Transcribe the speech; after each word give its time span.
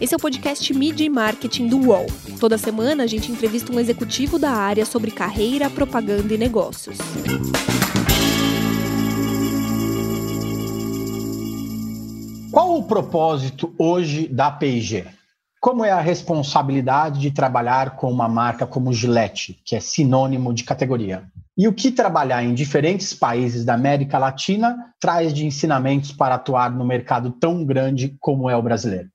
Esse 0.00 0.14
é 0.14 0.16
o 0.16 0.20
podcast 0.20 0.72
Media 0.72 1.04
e 1.06 1.10
Marketing 1.10 1.68
do 1.68 1.78
UOL. 1.88 2.06
Toda 2.40 2.56
semana 2.56 3.04
a 3.04 3.06
gente 3.06 3.30
entrevista 3.30 3.70
um 3.70 3.78
executivo 3.78 4.38
da 4.38 4.50
área 4.50 4.86
sobre 4.86 5.10
carreira, 5.10 5.68
propaganda 5.68 6.32
e 6.32 6.38
negócios. 6.38 6.96
Qual 12.50 12.78
o 12.78 12.82
propósito 12.84 13.74
hoje 13.78 14.26
da 14.26 14.50
P&G? 14.50 15.06
Como 15.60 15.84
é 15.84 15.90
a 15.90 16.00
responsabilidade 16.00 17.20
de 17.20 17.30
trabalhar 17.30 17.96
com 17.96 18.10
uma 18.10 18.26
marca 18.26 18.66
como 18.66 18.94
Gillette, 18.94 19.60
que 19.64 19.76
é 19.76 19.80
sinônimo 19.80 20.54
de 20.54 20.64
categoria? 20.64 21.24
E 21.58 21.66
o 21.68 21.74
que 21.74 21.90
trabalhar 21.90 22.42
em 22.42 22.54
diferentes 22.54 23.12
países 23.12 23.64
da 23.64 23.74
América 23.74 24.18
Latina 24.18 24.76
traz 25.00 25.34
de 25.34 25.44
ensinamentos 25.44 26.12
para 26.12 26.36
atuar 26.36 26.70
no 26.70 26.84
mercado 26.84 27.32
tão 27.32 27.64
grande 27.64 28.16
como 28.20 28.48
é 28.48 28.56
o 28.56 28.62
brasileiro? 28.62 29.08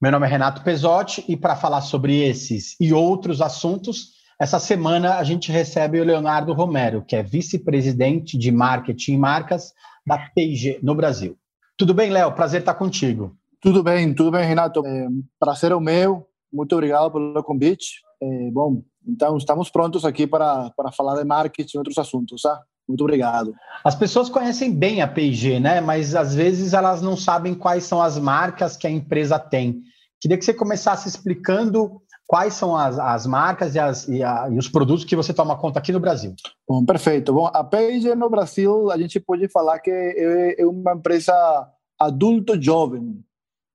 Meu 0.00 0.12
nome 0.12 0.26
é 0.26 0.30
Renato 0.30 0.62
Pesotti 0.62 1.24
e 1.28 1.36
para 1.36 1.56
falar 1.56 1.82
sobre 1.82 2.22
esses 2.22 2.74
e 2.80 2.92
outros 2.92 3.42
assuntos, 3.42 4.12
essa 4.40 4.58
semana 4.58 5.16
a 5.16 5.24
gente 5.24 5.52
recebe 5.52 6.00
o 6.00 6.04
Leonardo 6.04 6.54
Romero, 6.54 7.04
que 7.04 7.14
é 7.14 7.22
vice-presidente 7.22 8.38
de 8.38 8.50
marketing 8.50 9.12
e 9.12 9.18
marcas 9.18 9.74
da 10.06 10.16
P&G 10.34 10.80
no 10.82 10.94
Brasil. 10.94 11.36
Tudo 11.76 11.92
bem, 11.92 12.10
Léo? 12.10 12.32
Prazer 12.32 12.60
estar 12.60 12.74
contigo. 12.74 13.36
Tudo 13.60 13.82
bem, 13.82 14.14
tudo 14.14 14.30
bem, 14.30 14.46
Renato. 14.46 14.82
É, 14.86 15.06
prazer 15.38 15.72
é 15.72 15.74
o 15.74 15.80
meu. 15.80 16.26
Muito 16.50 16.72
obrigado 16.72 17.12
pelo 17.12 17.44
convite. 17.44 18.00
É, 18.22 18.50
bom, 18.50 18.82
então 19.06 19.36
estamos 19.36 19.70
prontos 19.70 20.04
aqui 20.04 20.26
para, 20.26 20.70
para 20.70 20.92
falar 20.92 21.16
de 21.16 21.24
marketing 21.24 21.76
e 21.76 21.78
outros 21.78 21.98
assuntos, 21.98 22.42
tá? 22.42 22.60
Muito 22.88 23.02
obrigado. 23.02 23.54
As 23.84 23.94
pessoas 23.94 24.28
conhecem 24.28 24.72
bem 24.72 25.00
a 25.00 25.06
P&G, 25.06 25.60
né? 25.60 25.80
Mas 25.80 26.14
às 26.14 26.34
vezes 26.34 26.72
elas 26.72 27.00
não 27.00 27.16
sabem 27.16 27.54
quais 27.54 27.84
são 27.84 28.02
as 28.02 28.18
marcas 28.18 28.76
que 28.76 28.86
a 28.86 28.90
empresa 28.90 29.38
tem. 29.38 29.82
Queria 30.20 30.36
que 30.36 30.44
você 30.44 30.52
começasse 30.52 31.08
explicando 31.08 32.02
quais 32.26 32.54
são 32.54 32.76
as, 32.76 32.98
as 32.98 33.26
marcas 33.26 33.74
e, 33.74 33.78
as, 33.78 34.08
e, 34.08 34.22
a, 34.22 34.48
e, 34.50 34.58
os 34.58 34.68
produtos 34.68 35.04
que 35.04 35.16
você 35.16 35.32
toma 35.32 35.56
conta 35.56 35.78
aqui 35.78 35.92
no 35.92 36.00
Brasil. 36.00 36.34
Bom, 36.68 36.84
perfeito. 36.84 37.32
Bom, 37.32 37.46
a 37.46 37.62
P&G 37.64 38.14
no 38.14 38.28
Brasil, 38.28 38.90
a 38.90 38.98
gente 38.98 39.18
pode 39.20 39.48
falar 39.48 39.78
que 39.78 39.90
é, 39.90 40.60
é 40.60 40.66
uma 40.66 40.92
empresa 40.92 41.32
adulto 41.98 42.60
jovem, 42.60 43.22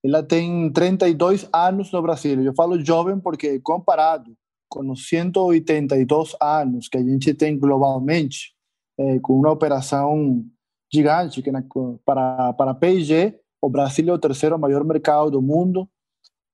ela 0.03 0.21
tem 0.21 0.71
32 0.71 1.47
anos 1.51 1.91
no 1.91 2.01
Brasil. 2.01 2.41
Eu 2.43 2.53
falo 2.53 2.83
jovem 2.83 3.19
porque, 3.19 3.59
comparado 3.59 4.35
com 4.75 4.91
os 4.91 5.07
182 5.07 6.35
anos 6.41 6.89
que 6.89 6.97
a 6.97 7.03
gente 7.03 7.33
tem 7.33 7.57
globalmente, 7.57 8.53
é, 8.99 9.19
com 9.19 9.39
uma 9.39 9.51
operação 9.51 10.45
gigante, 10.93 11.41
que 11.41 11.49
na, 11.49 11.63
para, 12.03 12.51
para 12.53 12.71
a 12.71 12.75
P&G, 12.75 13.39
o 13.61 13.69
Brasil 13.69 14.09
é 14.09 14.11
o 14.11 14.19
terceiro 14.19 14.59
maior 14.59 14.83
mercado 14.83 15.31
do 15.31 15.41
mundo. 15.41 15.89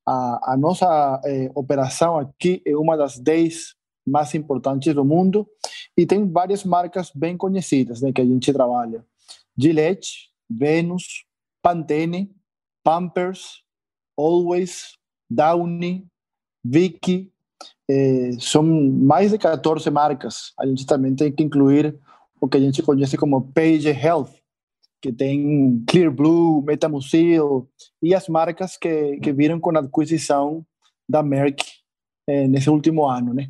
A, 0.08 0.54
a 0.54 0.58
nossa 0.58 1.20
é, 1.26 1.52
operação 1.56 2.18
aqui 2.18 2.62
é 2.66 2.76
uma 2.78 2.96
das 2.96 3.18
10 3.18 3.76
mais 4.06 4.34
importantes 4.36 4.94
do 4.94 5.04
mundo 5.04 5.48
e 5.98 6.06
tem 6.06 6.30
várias 6.30 6.64
marcas 6.64 7.12
bem 7.14 7.36
conhecidas 7.36 8.02
né, 8.02 8.12
que 8.12 8.22
a 8.22 8.26
gente 8.26 8.54
trabalha. 8.54 9.04
Gillette, 9.58 10.30
Venus, 10.50 11.26
Pantene, 11.62 12.32
Pampers, 12.84 13.64
Always, 14.18 14.94
Downy, 15.30 16.06
Vicky, 16.64 17.32
eh, 17.90 18.32
são 18.40 18.64
mais 18.64 19.32
de 19.32 19.38
14 19.38 19.90
marcas. 19.90 20.54
A 20.60 20.66
gente 20.66 20.86
também 20.86 21.16
tem 21.16 21.32
que 21.32 21.44
incluir 21.44 21.98
o 22.40 22.48
que 22.48 22.58
a 22.58 22.60
gente 22.60 22.82
conhece 22.82 23.18
como 23.18 23.52
Page 23.54 23.90
Health, 23.90 24.32
que 25.02 25.12
tem 25.12 25.84
Clear 25.88 26.12
Blue, 26.12 26.62
Metamucil 26.64 27.70
e 28.02 28.14
as 28.14 28.28
marcas 28.28 28.78
que, 28.78 29.18
que 29.18 29.32
viram 29.32 29.60
com 29.60 29.76
a 29.76 29.80
aquisição 29.80 30.66
da 31.08 31.22
Merck 31.22 31.64
eh, 32.28 32.48
nesse 32.48 32.70
último 32.70 33.08
ano, 33.08 33.34
né? 33.34 33.50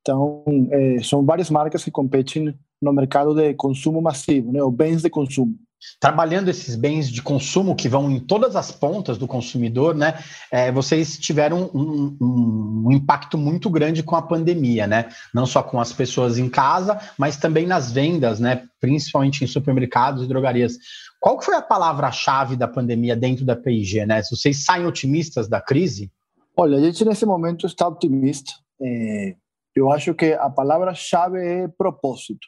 Então, 0.00 0.44
eh, 0.70 1.02
são 1.02 1.24
várias 1.24 1.50
marcas 1.50 1.82
que 1.82 1.90
competem 1.90 2.54
no 2.80 2.92
mercado 2.92 3.34
de 3.34 3.54
consumo 3.54 4.00
massivo, 4.00 4.52
né, 4.52 4.62
ou 4.62 4.70
bens 4.70 5.02
de 5.02 5.10
consumo 5.10 5.58
trabalhando 6.00 6.48
esses 6.48 6.76
bens 6.76 7.08
de 7.10 7.22
consumo 7.22 7.74
que 7.74 7.88
vão 7.88 8.10
em 8.10 8.20
todas 8.20 8.56
as 8.56 8.70
pontas 8.70 9.18
do 9.18 9.26
consumidor, 9.26 9.94
né? 9.94 10.18
É, 10.50 10.70
vocês 10.70 11.18
tiveram 11.18 11.70
um, 11.74 12.16
um, 12.20 12.84
um, 12.86 12.92
impacto 12.92 13.38
muito 13.38 13.70
grande 13.70 14.02
com 14.02 14.16
a 14.16 14.22
pandemia, 14.22 14.86
né? 14.86 15.08
Não 15.34 15.46
só 15.46 15.62
com 15.62 15.80
as 15.80 15.92
pessoas 15.92 16.38
em 16.38 16.48
casa, 16.48 17.00
mas 17.18 17.36
também 17.36 17.66
nas 17.66 17.92
vendas, 17.92 18.40
né? 18.40 18.64
Principalmente 18.80 19.44
em 19.44 19.46
supermercados 19.46 20.24
e 20.24 20.28
drogarias. 20.28 20.76
Qual 21.20 21.40
foi 21.40 21.54
a 21.56 21.62
palavra-chave 21.62 22.56
da 22.56 22.68
pandemia 22.68 23.16
dentro 23.16 23.44
da 23.44 23.56
P&G, 23.56 24.06
né? 24.06 24.22
Vocês 24.22 24.64
saem 24.64 24.86
otimistas 24.86 25.48
da 25.48 25.60
crise? 25.60 26.10
Olha, 26.56 26.78
a 26.78 26.80
gente 26.80 27.04
nesse 27.04 27.26
momento 27.26 27.66
está 27.66 27.88
otimista. 27.88 28.52
É, 28.80 29.34
eu 29.74 29.90
acho 29.92 30.14
que 30.14 30.32
a 30.32 30.48
palavra-chave 30.48 31.38
é 31.38 31.68
propósito. 31.68 32.46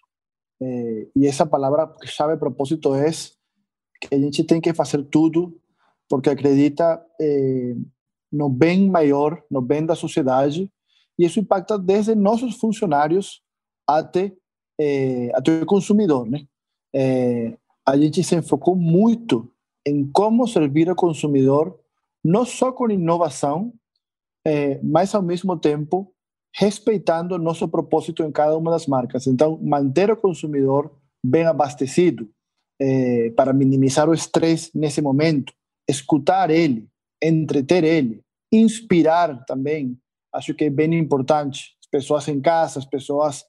Eh, 0.60 1.08
e 1.16 1.26
essa 1.26 1.46
palavra-chave 1.46 2.36
propósito 2.36 2.94
é 2.94 3.10
que 4.00 4.14
a 4.14 4.18
gente 4.18 4.44
tem 4.44 4.60
que 4.60 4.74
fazer 4.74 5.02
tudo 5.04 5.56
porque 6.08 6.30
acredita 6.30 7.04
eh, 7.20 7.74
no 8.32 8.48
bem 8.48 8.88
maior, 8.90 9.42
no 9.50 9.60
bem 9.60 9.84
da 9.84 9.94
sociedade, 9.94 10.70
e 11.18 11.24
isso 11.24 11.40
impacta 11.40 11.78
desde 11.78 12.14
nossos 12.14 12.56
funcionários 12.56 13.42
até, 13.86 14.32
eh, 14.80 15.30
até 15.34 15.62
o 15.62 15.66
consumidor. 15.66 16.28
Eh, 16.94 17.56
a 17.84 17.96
gente 17.96 18.22
se 18.22 18.36
enfocou 18.36 18.76
muito 18.76 19.50
em 19.86 20.06
como 20.10 20.46
servir 20.46 20.88
ao 20.88 20.96
consumidor, 20.96 21.78
não 22.24 22.44
só 22.44 22.70
com 22.70 22.90
inovação, 22.90 23.72
eh, 24.46 24.80
mas 24.82 25.14
ao 25.14 25.22
mesmo 25.22 25.58
tempo 25.58 26.12
respeitando 26.54 27.38
nosso 27.38 27.68
propósito 27.68 28.22
em 28.22 28.32
cada 28.32 28.56
uma 28.56 28.70
das 28.70 28.86
marcas. 28.86 29.26
Então, 29.26 29.58
manter 29.62 30.10
o 30.10 30.16
consumidor 30.16 30.90
bem 31.24 31.44
abastecido 31.44 32.28
eh, 32.80 33.30
para 33.36 33.52
minimizar 33.52 34.08
o 34.08 34.14
estresse 34.14 34.70
nesse 34.74 35.00
momento, 35.00 35.52
escutar 35.88 36.50
ele, 36.50 36.88
entreter 37.22 37.84
ele, 37.84 38.22
inspirar 38.52 39.44
também, 39.44 39.98
acho 40.32 40.54
que 40.54 40.64
é 40.64 40.70
bem 40.70 40.94
importante. 40.94 41.76
As 41.80 41.88
pessoas 41.90 42.28
em 42.28 42.40
casa, 42.40 42.78
as 42.78 42.84
pessoas 42.84 43.44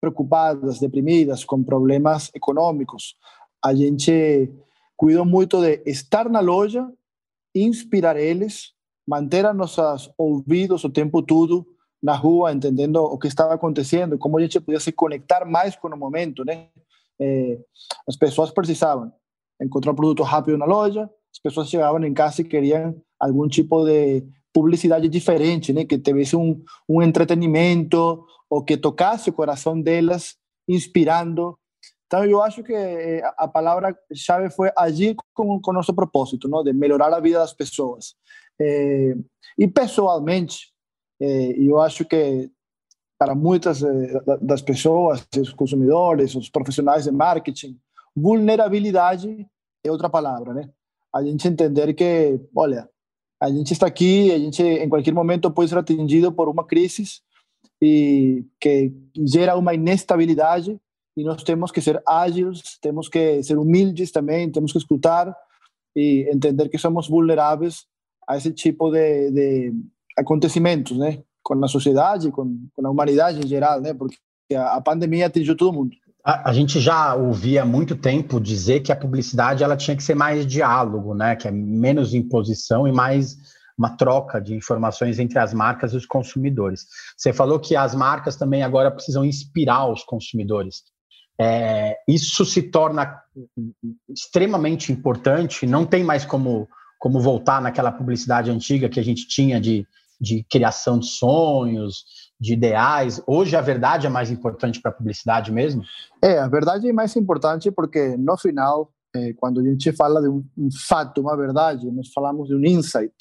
preocupadas, 0.00 0.78
deprimidas, 0.78 1.44
com 1.44 1.62
problemas 1.62 2.30
econômicos. 2.34 3.16
A 3.64 3.74
gente 3.74 4.50
cuidou 4.96 5.24
muito 5.24 5.60
de 5.60 5.82
estar 5.86 6.28
na 6.28 6.40
loja, 6.40 6.86
inspirar 7.54 8.16
eles, 8.16 8.72
manter 9.08 9.46
a 9.46 9.54
nossos 9.54 10.12
ouvidos 10.16 10.84
o 10.84 10.90
tempo 10.90 11.22
todo 11.22 11.66
na 12.02 12.14
rua, 12.14 12.52
entendendo 12.52 12.96
o 12.96 13.18
que 13.18 13.28
estava 13.28 13.54
acontecendo, 13.54 14.18
como 14.18 14.38
a 14.38 14.40
gente 14.40 14.60
podia 14.60 14.80
se 14.80 14.92
conectar 14.92 15.44
mais 15.44 15.76
com 15.76 15.88
o 15.88 15.96
momento, 15.96 16.44
né? 16.44 16.68
É, 17.20 17.58
as 18.08 18.16
pessoas 18.16 18.50
precisavam 18.50 19.12
encontrar 19.60 19.92
produto 19.92 20.22
rápido 20.22 20.56
na 20.56 20.64
loja, 20.64 21.02
as 21.04 21.38
pessoas 21.42 21.68
chegavam 21.68 22.02
em 22.04 22.14
casa 22.14 22.40
e 22.40 22.44
queriam 22.44 22.94
algum 23.18 23.46
tipo 23.46 23.84
de 23.84 24.24
publicidade 24.52 25.08
diferente, 25.08 25.72
né? 25.72 25.84
Que 25.84 25.98
tivesse 25.98 26.34
um, 26.34 26.62
um 26.88 27.02
entretenimento 27.02 28.24
ou 28.48 28.64
que 28.64 28.76
tocasse 28.76 29.30
o 29.30 29.32
coração 29.32 29.80
delas, 29.80 30.34
inspirando. 30.68 31.56
Então, 32.06 32.24
eu 32.24 32.42
acho 32.42 32.64
que 32.64 32.72
eh, 32.72 33.22
a 33.36 33.46
palavra-chave 33.46 34.50
foi 34.50 34.70
agir 34.76 35.14
com, 35.32 35.60
o 35.64 35.72
nosso 35.72 35.94
propósito, 35.94 36.48
não? 36.48 36.64
de 36.64 36.72
melhorar 36.72 37.14
a 37.14 37.20
vida 37.20 37.38
das 37.38 37.52
pessoas. 37.52 38.16
É, 38.60 39.14
e, 39.56 39.68
pessoalmente, 39.68 40.66
eh, 40.66 40.69
e 41.20 41.66
eu 41.68 41.80
acho 41.80 42.04
que 42.04 42.50
para 43.20 43.34
muitas 43.34 43.82
eh, 43.82 44.22
das 44.40 44.62
pessoas, 44.62 45.26
os 45.38 45.52
consumidores, 45.52 46.34
os 46.34 46.48
profissionais 46.48 47.04
de 47.04 47.10
marketing, 47.10 47.78
vulnerabilidade 48.16 49.46
é 49.84 49.90
outra 49.90 50.08
palavra, 50.08 50.54
né? 50.54 50.70
A 51.14 51.22
gente 51.22 51.46
entender 51.46 51.92
que, 51.92 52.40
olha, 52.56 52.88
a 53.38 53.50
gente 53.50 53.72
está 53.72 53.86
aqui, 53.86 54.32
a 54.32 54.38
gente 54.38 54.62
em 54.62 54.88
qualquer 54.88 55.12
momento 55.12 55.50
pode 55.50 55.68
ser 55.68 55.76
atingido 55.76 56.32
por 56.32 56.48
uma 56.48 56.64
crise 56.66 57.20
e 57.82 58.44
que 58.60 58.92
gera 59.26 59.56
uma 59.56 59.74
inestabilidade 59.74 60.80
e 61.16 61.24
nós 61.24 61.42
temos 61.42 61.70
que 61.70 61.80
ser 61.80 62.02
ágeis, 62.06 62.78
temos 62.80 63.08
que 63.08 63.42
ser 63.42 63.58
humildes 63.58 64.10
também, 64.10 64.50
temos 64.50 64.72
que 64.72 64.78
escutar 64.78 65.34
e 65.94 66.26
entender 66.32 66.68
que 66.68 66.78
somos 66.78 67.08
vulneráveis 67.08 67.84
a 68.26 68.36
esse 68.36 68.52
tipo 68.52 68.90
de, 68.90 69.30
de 69.30 69.74
acontecimentos, 70.20 70.96
né? 70.96 71.18
Com 71.42 71.64
a 71.64 71.68
sociedade, 71.68 72.30
com, 72.30 72.56
com 72.74 72.86
a 72.86 72.90
humanidade 72.90 73.40
em 73.40 73.46
geral, 73.46 73.80
né? 73.80 73.94
Porque 73.94 74.16
a, 74.54 74.76
a 74.76 74.80
pandemia 74.80 75.26
atingiu 75.26 75.56
todo 75.56 75.72
mundo. 75.72 75.90
A, 76.24 76.50
a, 76.50 76.52
gente 76.52 76.78
já 76.78 77.14
ouvia 77.14 77.62
há 77.62 77.64
muito 77.64 77.96
tempo 77.96 78.40
dizer 78.40 78.80
que 78.80 78.92
a 78.92 78.96
publicidade 78.96 79.64
ela 79.64 79.76
tinha 79.76 79.96
que 79.96 80.02
ser 80.02 80.14
mais 80.14 80.46
diálogo, 80.46 81.14
né? 81.14 81.34
Que 81.34 81.48
é 81.48 81.50
menos 81.50 82.14
imposição 82.14 82.86
e 82.86 82.92
mais 82.92 83.36
uma 83.76 83.96
troca 83.96 84.38
de 84.40 84.54
informações 84.54 85.18
entre 85.18 85.38
as 85.38 85.54
marcas 85.54 85.94
e 85.94 85.96
os 85.96 86.04
consumidores. 86.04 86.84
Você 87.16 87.32
falou 87.32 87.58
que 87.58 87.74
as 87.74 87.94
marcas 87.94 88.36
também 88.36 88.62
agora 88.62 88.90
precisam 88.90 89.24
inspirar 89.24 89.90
os 89.90 90.04
consumidores. 90.04 90.82
É, 91.40 91.96
isso 92.06 92.44
se 92.44 92.64
torna 92.64 93.18
extremamente 94.06 94.92
importante. 94.92 95.66
Não 95.66 95.86
tem 95.86 96.04
mais 96.04 96.26
como 96.26 96.68
como 97.00 97.18
voltar 97.18 97.62
naquela 97.62 97.90
publicidade 97.90 98.50
antiga 98.50 98.88
que 98.88 99.00
a 99.00 99.02
gente 99.02 99.26
tinha 99.26 99.58
de, 99.58 99.86
de 100.20 100.44
criação 100.50 100.98
de 100.98 101.06
sonhos, 101.06 102.04
de 102.38 102.54
ideais. 102.54 103.22
Hoje 103.26 103.56
a 103.56 103.60
verdade 103.60 104.06
é 104.06 104.10
mais 104.10 104.30
importante 104.30 104.80
para 104.80 104.90
a 104.90 104.94
publicidade 104.94 105.52
mesmo? 105.52 105.82
É, 106.22 106.38
a 106.38 106.48
verdade 106.48 106.88
é 106.88 106.92
mais 106.92 107.14
importante 107.16 107.70
porque 107.70 108.16
no 108.16 108.36
final, 108.36 108.92
eh, 109.14 109.32
quando 109.34 109.60
a 109.60 109.64
gente 109.64 109.92
fala 109.92 110.20
de 110.20 110.28
um, 110.28 110.44
fato, 110.86 111.20
uma 111.20 111.36
verdade, 111.36 111.90
nós 111.90 112.08
falamos 112.12 112.48
de 112.48 112.54
um 112.54 112.64
insight. 112.64 113.14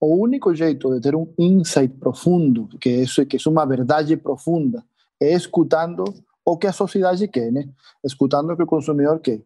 O 0.00 0.22
único 0.22 0.54
jeito 0.54 0.92
de 0.94 1.00
ter 1.00 1.14
um 1.14 1.32
insight 1.38 1.94
profundo, 1.94 2.68
que 2.78 2.90
isso 2.90 3.24
que 3.24 3.36
é 3.36 3.50
uma 3.50 3.64
verdade 3.64 4.16
profunda, 4.16 4.84
é 5.20 5.32
escutando 5.32 6.04
o 6.44 6.56
que 6.56 6.66
a 6.66 6.72
sociedade 6.72 7.26
quer, 7.26 7.50
né? 7.50 7.68
Escutando 8.04 8.52
o 8.52 8.56
que 8.56 8.62
o 8.62 8.66
consumidor 8.66 9.18
quer. 9.20 9.42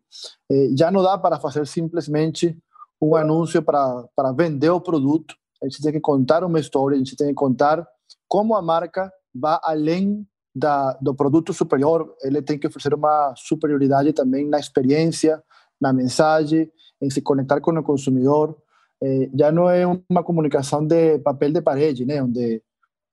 Eh, 0.51 0.71
já 0.77 0.91
não 0.91 1.03
dá 1.03 1.17
para 1.17 1.39
fazer 1.41 1.67
simplesmente 1.67 2.57
um 3.01 3.17
anúncio 3.17 3.63
para, 3.63 4.05
para 4.15 4.33
vender 4.33 4.71
o 4.71 4.81
produto. 4.81 5.35
A 5.63 5.67
gente 5.67 5.83
tem 5.83 5.93
que 5.93 6.01
contar 6.01 6.45
uma 6.45 6.59
história, 6.59 6.95
a 6.95 6.99
gente 6.99 7.17
tem 7.17 7.29
que 7.29 7.35
contar 7.35 7.87
como 8.29 8.55
a 8.55 8.63
marca 8.63 9.13
vai 9.35 9.59
além 9.63 10.27
da, 10.55 10.93
do 10.95 11.15
produto 11.15 11.53
superior, 11.53 12.15
ele 12.23 12.43
tem 12.43 12.59
que 12.59 12.67
oferecer 12.67 12.95
uma 12.95 13.35
superioridade 13.37 14.13
também 14.13 14.49
na 14.49 14.59
experiência, 14.59 15.43
na 15.81 15.93
mensagem, 15.93 16.71
em 17.01 17.11
se 17.11 17.23
conectar 17.23 17.61
com 17.61 17.73
o 17.73 17.83
consumidor. 17.83 18.57
Eh, 19.03 19.31
já 19.35 19.51
não 19.51 19.71
é 19.71 19.87
uma 20.09 20.23
comunicação 20.23 20.87
de 20.87 21.19
papel 21.21 21.53
de 21.53 21.63
parede, 21.63 22.05
né? 22.05 22.23
Onde 22.23 22.63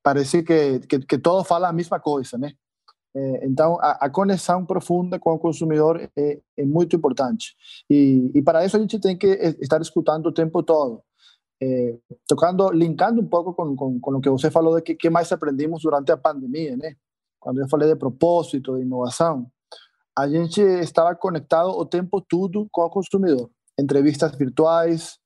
parece 0.04 0.44
que, 0.44 0.80
que, 0.80 1.00
que 1.00 1.18
todo 1.18 1.44
fala 1.44 1.70
a 1.70 1.74
mesma 1.74 2.00
coisa, 2.00 2.38
né? 2.38 2.54
Eh, 3.16 3.48
então, 3.48 3.78
a, 3.80 4.06
a, 4.06 4.10
conexão 4.10 4.66
profunda 4.66 5.20
com 5.20 5.34
o 5.34 5.40
consumidor 5.40 6.10
é, 6.18 6.40
é 6.58 6.66
muito 6.66 6.96
importante. 6.96 7.56
E, 7.90 8.32
e, 8.36 8.42
para 8.42 8.66
isso 8.66 8.76
a 8.76 8.80
gente 8.80 9.00
tem 9.00 9.18
que 9.18 9.28
estar 9.62 9.82
escutando 9.82 10.28
o 10.28 10.34
tempo 10.34 10.62
todo 10.64 11.02
eh, 11.62 11.98
tocando, 12.28 12.70
linkando 12.72 13.22
um 13.22 13.28
pouco 13.28 13.54
com, 13.54 13.76
com, 13.76 14.00
com, 14.00 14.16
o 14.16 14.22
que 14.22 14.30
você 14.30 14.52
falou 14.52 14.76
de 14.76 14.82
que, 14.82 14.96
que 14.96 15.10
mais 15.10 15.32
aprendimos 15.32 15.82
durante 15.82 16.12
a 16.12 16.18
pandemia, 16.18 16.78
né? 16.78 16.96
Quando 17.40 17.60
eu 17.60 17.68
falei 17.70 17.88
de 17.88 17.96
propósito, 17.96 18.76
de 18.76 18.82
inovação, 18.82 19.50
a 20.18 20.28
gente 20.28 20.62
estava 20.62 21.16
conectado 21.16 21.70
o 21.70 21.86
tempo 21.86 22.22
todo 22.22 22.68
com 22.72 22.82
o 22.82 22.90
consumidor. 22.90 23.50
Entrevistas 23.80 24.36
virtuais, 24.36 25.20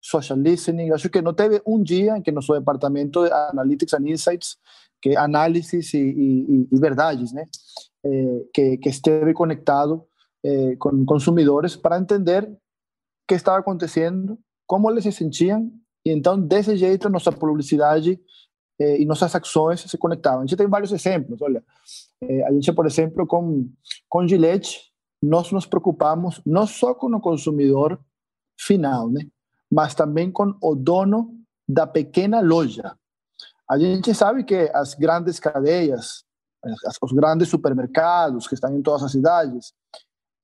social 0.00 0.38
listening. 0.38 0.90
Acho 0.92 1.10
que 1.10 1.20
não 1.20 1.34
teve 1.34 1.62
um 1.66 1.82
dia 1.82 2.16
em 2.16 2.22
que 2.22 2.30
nosso 2.30 2.52
departamento 2.52 3.24
de 3.24 3.32
Analytics 3.32 3.94
and 3.94 4.08
Insights, 4.08 4.56
que 5.00 5.10
é 5.10 5.16
análises 5.16 5.92
verdades, 6.72 7.32
né? 7.32 7.44
Eh, 8.04 8.44
que, 8.54 8.76
que 8.78 8.88
esteve 8.88 9.34
conectado 9.34 10.06
eh, 10.44 10.76
consumidores 11.06 11.76
para 11.76 11.98
entender 11.98 12.44
o 12.44 12.56
que 13.26 13.34
estava 13.34 13.58
acontecendo 13.58 14.38
como 14.68 14.90
eles 14.90 15.02
se 15.02 15.10
sentiam, 15.10 15.72
e 16.04 16.10
então, 16.10 16.38
desse 16.38 16.76
jeito, 16.76 17.08
nossa 17.08 17.32
publicidade 17.32 18.20
eh, 18.78 19.00
e 19.00 19.06
nossas 19.06 19.34
ações 19.34 19.80
se 19.80 19.98
conectavam. 19.98 20.40
A 20.40 20.46
gente 20.46 20.56
tem 20.56 20.68
vários 20.68 20.92
exemplos, 20.92 21.40
olha, 21.40 21.64
eh, 22.22 22.44
a 22.44 22.52
gente, 22.52 22.70
por 22.72 22.86
exemplo, 22.86 23.26
com, 23.26 23.68
com 24.08 24.28
Gillette, 24.28 24.92
nós 25.22 25.50
nos 25.50 25.66
preocupamos 25.66 26.40
não 26.44 26.66
só 26.66 26.94
com 26.94 27.06
o 27.08 27.20
consumidor 27.20 27.98
final, 28.60 29.10
né, 29.10 29.22
mas 29.72 29.94
também 29.94 30.30
com 30.30 30.54
o 30.62 30.74
dono 30.74 31.34
da 31.66 31.86
pequena 31.86 32.40
loja. 32.40 32.94
A 33.68 33.78
gente 33.78 34.14
sabe 34.14 34.44
que 34.44 34.70
as 34.74 34.94
grandes 34.94 35.40
cadeias, 35.40 36.24
os 37.02 37.12
grandes 37.12 37.48
supermercados 37.48 38.46
que 38.46 38.54
estão 38.54 38.74
em 38.76 38.82
todas 38.82 39.02
as 39.02 39.12
cidades, 39.12 39.72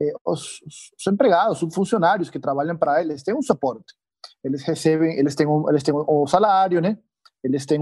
eh, 0.00 0.14
os, 0.24 0.60
os 0.98 1.06
empregados, 1.06 1.62
os 1.62 1.74
funcionários 1.74 2.30
que 2.30 2.40
trabalham 2.40 2.76
para 2.76 3.02
eles 3.02 3.22
têm 3.22 3.34
um 3.34 3.42
suporte 3.42 3.94
eles 4.42 4.62
recebem, 4.62 5.18
eles 5.18 5.34
têm, 5.34 5.46
eles 5.68 5.82
têm 5.82 5.94
o 5.94 6.26
salário, 6.26 6.80
né? 6.80 6.98
Eles 7.42 7.66
têm 7.66 7.80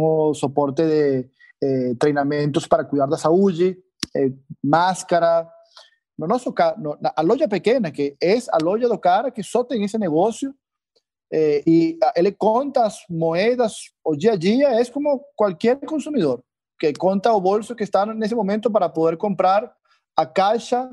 de 0.74 1.28
eh, 1.62 1.94
treinamentos 1.98 2.66
para 2.66 2.84
cuidar 2.84 3.06
da 3.06 3.16
saúde, 3.16 3.76
eh, 4.16 4.32
máscara. 4.62 5.48
No 6.18 6.26
nosso 6.26 6.52
no, 6.78 6.98
a 7.02 7.22
loja 7.22 7.48
pequena, 7.48 7.90
que 7.90 8.16
é 8.20 8.36
a 8.50 8.58
loja 8.62 8.88
do 8.88 8.98
cara 8.98 9.30
que 9.30 9.42
só 9.42 9.62
tem 9.62 9.84
esse 9.84 9.96
negócio, 9.98 10.54
eh, 11.32 11.62
e 11.66 11.98
ele 12.16 12.32
conta 12.32 12.84
as 12.84 12.98
moedas, 13.08 13.90
o 14.04 14.16
dia 14.16 14.32
a 14.32 14.36
dia, 14.36 14.68
é 14.68 14.84
como 14.86 15.24
qualquer 15.36 15.78
consumidor, 15.80 16.42
que 16.78 16.92
conta 16.92 17.32
o 17.32 17.40
bolso 17.40 17.74
que 17.74 17.84
está 17.84 18.04
nesse 18.06 18.34
momento 18.34 18.70
para 18.70 18.88
poder 18.88 19.16
comprar 19.16 19.72
a 20.16 20.26
caixa 20.26 20.90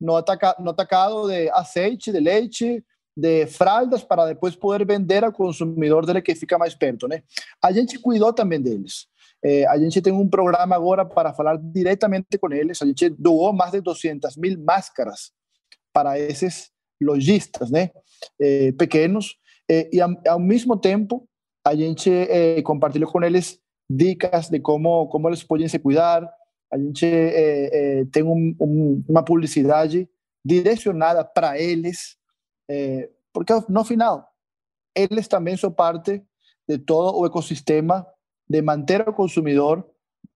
no, 0.00 0.16
ataca, 0.16 0.56
no 0.58 0.70
atacado 0.70 1.28
de 1.28 1.50
azeite, 1.50 2.12
de 2.12 2.20
leite, 2.20 2.84
de 3.16 3.46
fraldas 3.46 4.02
para 4.02 4.26
depois 4.26 4.54
poder 4.54 4.86
vender 4.86 5.24
ao 5.24 5.32
consumidor 5.32 6.06
dele 6.06 6.22
que 6.22 6.34
fica 6.34 6.56
mais 6.58 6.74
perto, 6.74 7.08
né? 7.08 7.22
A 7.62 7.72
gente 7.72 7.98
cuidou 7.98 8.32
também 8.32 8.60
deles. 8.60 9.06
É, 9.42 9.66
a 9.66 9.78
gente 9.78 10.02
tem 10.02 10.12
um 10.12 10.28
programa 10.28 10.76
agora 10.76 11.04
para 11.04 11.32
falar 11.32 11.56
diretamente 11.56 12.38
com 12.38 12.52
eles. 12.52 12.80
A 12.82 12.86
gente 12.86 13.08
doou 13.08 13.52
mais 13.52 13.72
de 13.72 13.80
200 13.80 14.36
mil 14.36 14.58
máscaras 14.62 15.32
para 15.92 16.18
esses 16.18 16.70
lojistas, 17.02 17.70
né? 17.70 17.90
É, 18.40 18.72
pequenos. 18.72 19.36
É, 19.68 19.88
e 19.92 20.00
ao, 20.00 20.10
ao, 20.26 20.38
mesmo 20.38 20.76
tempo, 20.76 21.26
a 21.66 21.74
gente 21.74 22.10
compartilhou 22.64 23.10
com 23.10 23.22
eles 23.22 23.58
dicas 23.90 24.48
de 24.48 24.60
como 24.60 25.08
como 25.08 25.28
eles 25.28 25.42
podem 25.42 25.68
se 25.68 25.78
cuidar. 25.78 26.28
A 26.72 26.78
gente 26.78 27.04
tem 28.12 28.22
um, 28.22 28.54
um, 28.60 29.04
direcionada 30.44 31.24
para 31.24 31.58
eles 31.60 32.16
é, 32.70 33.10
porque 33.32 33.52
no 33.68 33.84
final, 33.84 34.28
eles 34.94 35.26
também 35.26 35.56
são 35.56 35.72
parte 35.72 36.22
de 36.68 36.78
todo 36.78 37.18
o 37.18 37.26
ecossistema 37.26 38.06
de 38.48 38.62
manter 38.62 39.08
o 39.08 39.12
consumidor 39.12 39.84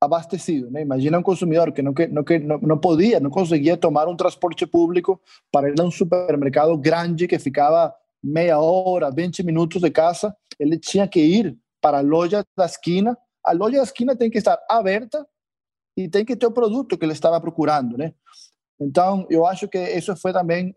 abastecido. 0.00 0.68
Né? 0.68 0.82
Imagina 0.82 1.18
um 1.18 1.22
consumidor 1.22 1.70
que 1.72 1.80
não, 1.80 1.94
que, 1.94 2.08
não, 2.08 2.24
que 2.24 2.40
não, 2.40 2.58
não 2.58 2.78
podia, 2.78 3.20
não 3.20 3.30
conseguia 3.30 3.76
tomar 3.76 4.08
um 4.08 4.16
transporte 4.16 4.66
público 4.66 5.20
para 5.52 5.68
ir 5.68 5.80
a 5.80 5.84
um 5.84 5.92
supermercado 5.92 6.76
grande 6.76 7.28
que 7.28 7.38
ficava 7.38 7.94
meia 8.22 8.58
hora, 8.58 9.12
20 9.12 9.44
minutos 9.44 9.80
de 9.80 9.90
casa, 9.90 10.34
ele 10.58 10.76
tinha 10.76 11.06
que 11.06 11.20
ir 11.20 11.56
para 11.80 11.98
a 11.98 12.00
loja 12.00 12.44
da 12.56 12.64
esquina. 12.64 13.16
A 13.44 13.52
loja 13.52 13.76
da 13.76 13.82
esquina 13.84 14.16
tem 14.16 14.28
que 14.28 14.38
estar 14.38 14.58
aberta 14.68 15.24
e 15.96 16.08
tem 16.08 16.24
que 16.24 16.34
ter 16.34 16.46
o 16.46 16.52
produto 16.52 16.98
que 16.98 17.04
ele 17.04 17.12
estava 17.12 17.40
procurando, 17.40 17.96
né? 17.96 18.12
Então, 18.80 19.26
eu 19.30 19.46
acho 19.46 19.68
que 19.68 19.78
isso 19.78 20.14
foi 20.16 20.32
também 20.32 20.74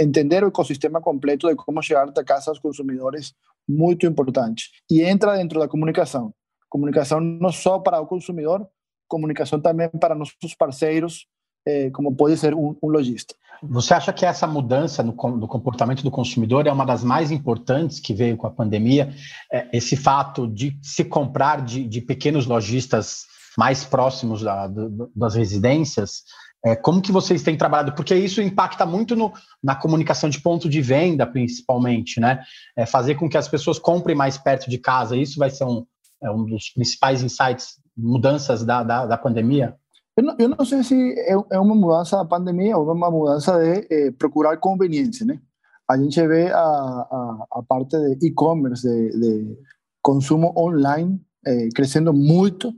entender 0.00 0.44
o 0.44 0.48
ecossistema 0.48 1.00
completo 1.00 1.48
de 1.48 1.56
como 1.56 1.82
chegar 1.82 2.06
da 2.06 2.24
casa 2.24 2.50
aos 2.50 2.58
consumidores, 2.58 3.34
muito 3.68 4.06
importante. 4.06 4.70
E 4.90 5.02
entra 5.02 5.36
dentro 5.36 5.58
da 5.58 5.68
comunicação. 5.68 6.32
Comunicação 6.68 7.20
não 7.20 7.52
só 7.52 7.78
para 7.78 8.00
o 8.00 8.06
consumidor, 8.06 8.66
comunicação 9.08 9.60
também 9.60 9.88
para 9.88 10.14
nossos 10.14 10.54
parceiros, 10.56 11.26
eh, 11.66 11.90
como 11.90 12.14
pode 12.14 12.36
ser 12.36 12.54
um, 12.54 12.76
um, 12.82 12.88
lojista. 12.88 13.34
Você 13.62 13.94
acha 13.94 14.12
que 14.12 14.24
essa 14.24 14.46
mudança 14.46 15.02
no, 15.02 15.12
no, 15.12 15.46
comportamento 15.46 16.02
do 16.02 16.10
consumidor 16.10 16.66
é 16.66 16.72
uma 16.72 16.84
das 16.84 17.04
mais 17.04 17.30
importantes 17.30 18.00
que 18.00 18.14
veio 18.14 18.36
com 18.36 18.46
a 18.46 18.50
pandemia? 18.50 19.14
É, 19.52 19.68
esse 19.72 19.96
fato 19.96 20.48
de 20.48 20.76
se 20.82 21.04
comprar 21.04 21.62
de, 21.62 21.86
de 21.86 22.00
pequenos 22.00 22.46
lojistas 22.46 23.26
mais 23.56 23.84
próximos 23.84 24.42
da, 24.42 24.66
do, 24.66 25.12
das 25.14 25.34
residências 25.34 26.24
é, 26.64 26.76
como 26.76 27.02
que 27.02 27.10
vocês 27.10 27.42
têm 27.42 27.56
trabalhado? 27.56 27.92
Porque 27.94 28.14
isso 28.14 28.40
impacta 28.40 28.86
muito 28.86 29.16
no, 29.16 29.32
na 29.62 29.74
comunicação 29.74 30.30
de 30.30 30.40
ponto 30.40 30.68
de 30.68 30.80
venda, 30.80 31.26
principalmente, 31.26 32.20
né? 32.20 32.40
É 32.76 32.86
fazer 32.86 33.16
com 33.16 33.28
que 33.28 33.36
as 33.36 33.48
pessoas 33.48 33.78
comprem 33.78 34.16
mais 34.16 34.38
perto 34.38 34.70
de 34.70 34.78
casa. 34.78 35.16
Isso 35.16 35.38
vai 35.38 35.50
ser 35.50 35.64
um, 35.64 35.84
é 36.22 36.30
um 36.30 36.44
dos 36.44 36.70
principais 36.70 37.22
insights, 37.22 37.80
mudanças 37.96 38.64
da, 38.64 38.82
da, 38.82 39.06
da 39.06 39.18
pandemia? 39.18 39.76
Eu 40.16 40.22
não, 40.22 40.36
eu 40.38 40.48
não, 40.50 40.64
sei 40.64 40.82
se 40.84 40.94
é, 41.18 41.32
é, 41.32 41.58
uma 41.58 41.74
mudança 41.74 42.16
da 42.16 42.24
pandemia 42.24 42.76
ou 42.76 42.90
uma 42.92 43.10
mudança 43.10 43.58
de 43.58 43.86
eh, 43.90 44.10
procurar 44.12 44.56
conveniência, 44.58 45.24
né? 45.24 45.40
A 45.88 45.96
gente 45.96 46.26
vê 46.26 46.50
a, 46.52 46.58
a, 46.60 47.46
a 47.50 47.62
parte 47.62 47.96
de 48.16 48.28
e-commerce, 48.28 48.86
de, 48.86 49.18
de, 49.18 49.58
consumo 50.02 50.52
online, 50.56 51.20
eh, 51.46 51.68
crescendo 51.74 52.12
muito. 52.12 52.74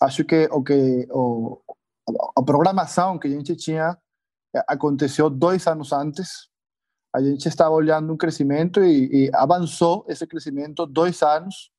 Acho 0.00 0.24
que 0.24 0.48
o 0.52 0.62
que 0.62 1.06
o, 1.10 1.58
a 2.36 2.42
programação 2.42 3.18
que 3.18 3.26
a 3.26 3.30
gente 3.30 3.56
tinha 3.56 3.96
eh, 4.54 4.64
aconteceu 4.68 5.28
dois 5.28 5.66
anos 5.66 5.92
antes. 5.92 6.48
A 7.14 7.20
gente 7.22 7.48
estava 7.48 7.74
olhando 7.74 8.12
um 8.12 8.16
crescimento 8.16 8.84
e, 8.84 9.26
e 9.26 9.30
avançou 9.34 10.04
esse 10.08 10.26
crescimento 10.26 10.86
dois 10.86 11.22
anos 11.22 11.70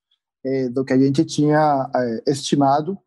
eh, 0.45 0.69
do 0.69 0.83
que 0.83 0.93
a 0.93 0.97
gente 0.97 1.23
tinha 1.25 1.89
eh, 1.95 2.23
estimado. 2.27 2.97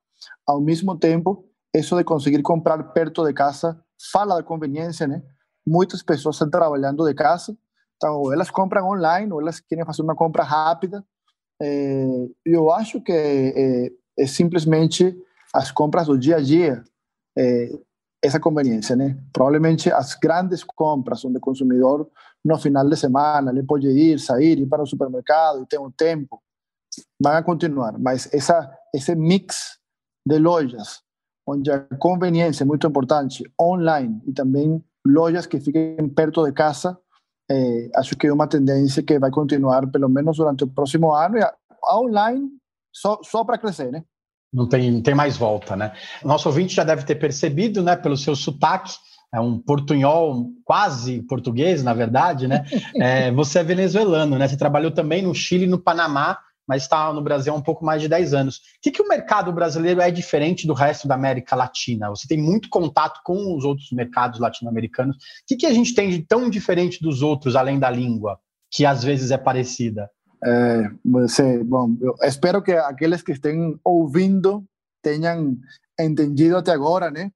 Ao 0.47 0.61
mesmo 0.61 0.97
tempo, 0.97 1.45
isso 1.75 1.97
de 1.97 2.05
conseguir 2.05 2.43
comprar 2.43 2.83
perto 2.93 3.25
de 3.25 3.33
casa 3.33 3.83
fala 4.13 4.37
da 4.37 4.43
conveniência, 4.43 5.07
né? 5.07 5.23
Muitas 5.67 6.03
pessoas 6.03 6.37
estão 6.37 6.51
trabalhando 6.51 7.05
de 7.07 7.15
casa, 7.15 7.57
então 7.97 8.33
elas 8.33 8.51
compram 8.51 8.89
online 8.89 9.31
ou 9.31 9.41
elas 9.41 9.61
querem 9.61 9.85
fazer 9.85 10.03
uma 10.03 10.17
compra 10.17 10.43
rápida. 10.43 11.05
Eh, 11.61 12.29
eu 12.47 12.73
acho 12.73 13.01
que 13.03 13.13
é, 13.13 13.91
é 14.19 14.27
simplesmente 14.27 15.15
as 15.53 15.71
compras 15.71 16.07
do 16.07 16.19
dia 16.19 16.37
a 16.37 16.41
dia 16.41 16.83
é, 17.37 17.71
essa 18.23 18.39
conveniência, 18.39 18.95
né? 18.95 19.17
Provavelmente 19.33 19.91
as 19.91 20.15
grandes 20.15 20.63
compras 20.63 21.25
onde 21.25 21.39
o 21.39 21.41
consumidor 21.41 22.09
no 22.45 22.59
final 22.59 22.89
de 22.89 22.97
semana 22.97 23.51
ele 23.51 23.63
pode 23.63 23.89
ir, 23.89 24.19
sair, 24.19 24.59
ir 24.59 24.67
para 24.67 24.83
o 24.83 24.87
supermercado 24.87 25.63
e 25.63 25.67
ter 25.67 25.79
um 25.79 25.91
tempo, 25.91 26.41
vão 27.23 27.43
continuar. 27.43 27.99
Mas 27.99 28.33
essa 28.33 28.71
esse 28.95 29.15
mix 29.15 29.79
de 30.27 30.39
lojas 30.39 31.03
onde 31.47 31.71
a 31.71 31.81
conveniência 31.99 32.63
é 32.63 32.67
muito 32.67 32.87
importante, 32.87 33.43
online 33.61 34.23
e 34.27 34.33
também 34.33 34.85
lojas 35.07 35.47
que 35.47 35.59
fiquem 35.59 36.09
perto 36.09 36.45
de 36.45 36.53
casa, 36.53 36.99
eh, 37.51 37.91
acho 37.97 38.17
que 38.17 38.27
é 38.27 38.33
uma 38.33 38.47
tendência 38.47 39.03
que 39.03 39.19
vai 39.19 39.31
continuar 39.31 39.91
pelo 39.91 40.09
menos 40.09 40.37
durante 40.37 40.65
o 40.65 40.69
próximo 40.69 41.13
ano 41.13 41.39
e 41.39 41.43
a 41.43 41.55
online 41.99 42.49
só, 42.95 43.19
só 43.23 43.45
para 43.45 43.59
crescer, 43.59 43.91
né? 43.91 44.05
Não 44.53 44.69
tem, 44.69 44.91
não 44.91 45.03
tem 45.03 45.15
mais 45.15 45.37
volta, 45.37 45.77
né? 45.77 45.93
Nosso 46.25 46.49
ouvinte 46.49 46.75
já 46.75 46.85
deve 46.85 47.05
ter 47.05 47.15
percebido, 47.15 47.83
né, 47.83 47.95
pelo 47.95 48.17
seu 48.17 48.35
sotaque, 48.35 48.93
é 49.33 49.41
um 49.41 49.59
portunhol 49.59 50.51
quase 50.65 51.23
português, 51.23 51.85
na 51.85 51.95
verdade, 51.95 52.49
né? 52.49 52.65
É, 52.97 53.31
você 53.31 53.61
é 53.61 53.65
venezuelano, 53.65 54.37
né? 54.37 54.49
Você 54.49 54.57
trabalhou 54.57 54.91
também 54.91 55.23
no 55.23 55.35
Chile 55.35 55.65
e 55.65 55.69
no 55.69 55.79
Panamá, 55.79 56.39
mas 56.67 56.83
está 56.83 57.13
no 57.13 57.23
Brasil 57.23 57.53
há 57.53 57.57
um 57.57 57.63
pouco 57.63 57.85
mais 57.85 58.03
de 58.03 58.09
10 58.09 58.35
anos. 58.35 58.57
O 58.57 58.61
que, 58.83 58.91
que 58.91 59.03
o 59.03 59.09
mercado 59.09 59.53
brasileiro 59.53 60.01
é 60.01 60.11
diferente 60.11 60.67
do 60.67 60.73
resto 60.73 61.07
da 61.07 61.15
América 61.15 61.57
Latina? 61.57 62.09
Você 62.11 62.29
tem 62.29 62.39
muito 62.39 62.69
contato 62.69 63.21
com 63.25 63.57
os 63.57 63.65
outros 63.65 63.91
mercados 63.93 64.39
latino-americanos. 64.41 65.17
O 65.17 65.21
que, 65.47 65.57
que 65.57 65.67
a 65.67 65.73
gente 65.73 65.95
tem 65.95 66.11
de 66.11 66.23
tão 66.23 66.51
diferente 66.51 67.01
dos 67.03 67.23
outros, 67.23 67.57
além 67.57 67.79
da 67.79 67.91
língua, 67.91 68.39
que 68.71 68.85
às 68.85 69.03
vezes 69.03 69.31
é 69.31 69.39
parecida? 69.39 70.11
Bom, 71.65 71.97
eu 72.01 72.17
espero 72.23 72.63
que 72.63 72.73
aqueles 72.73 73.23
que 73.23 73.33
estén 73.33 73.79
ouvindo 73.85 74.65
tenham 75.03 75.57
entendido 75.99 76.57
até 76.57 76.73
agora, 76.73 77.11
né? 77.11 77.31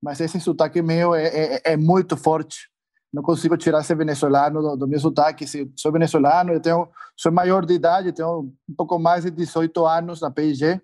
Mas 0.00 0.20
esse 0.20 0.38
sotaque 0.40 0.82
meu 0.82 1.14
é, 1.14 1.26
é, 1.26 1.62
é 1.72 1.76
muito 1.76 2.16
forte. 2.16 2.68
Não 3.12 3.22
consigo 3.22 3.56
tirar 3.56 3.80
esse 3.80 3.94
venezuelano 3.94 4.60
do, 4.60 4.76
do 4.76 4.88
meu 4.88 5.00
sotaque. 5.00 5.46
Sou 5.76 5.92
venezuelano, 5.92 6.52
eu 6.52 6.60
tenho, 6.60 6.88
sou 7.16 7.32
maior 7.32 7.64
de 7.64 7.74
idade, 7.74 8.12
tenho 8.12 8.52
um 8.68 8.74
pouco 8.76 8.98
mais 8.98 9.24
de 9.24 9.30
18 9.30 9.86
anos 9.86 10.20
na 10.20 10.30
P&G. 10.30 10.80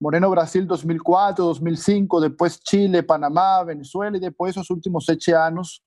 Morei 0.00 0.20
no 0.20 0.30
Brasil 0.30 0.66
2004, 0.66 1.44
2005, 1.44 2.20
depois 2.20 2.58
Chile, 2.68 3.02
Panamá, 3.02 3.64
Venezuela 3.64 4.16
e 4.16 4.20
depois 4.20 4.54
os 4.56 4.68
últimos 4.68 5.06
sete 5.06 5.32
anos 5.32 5.80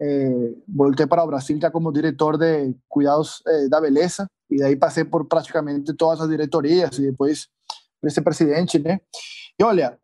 eh, 0.00 0.54
para 1.08 1.26
Brasil 1.26 1.58
já 1.60 1.68
como 1.70 1.92
diretor 1.92 2.38
de 2.38 2.76
cuidados 2.88 3.42
eh, 3.46 3.68
da 3.68 3.80
beleza 3.80 4.28
e 4.50 4.58
daí 4.58 4.76
passei 4.76 5.04
por 5.04 5.26
praticamente 5.26 5.94
todas 5.94 6.20
as 6.20 6.28
diretorias 6.28 6.98
e 6.98 7.02
depois 7.02 7.48
vice-presidente, 8.02 8.78
né? 8.78 9.00
E 9.58 9.62
olha, 9.62 9.98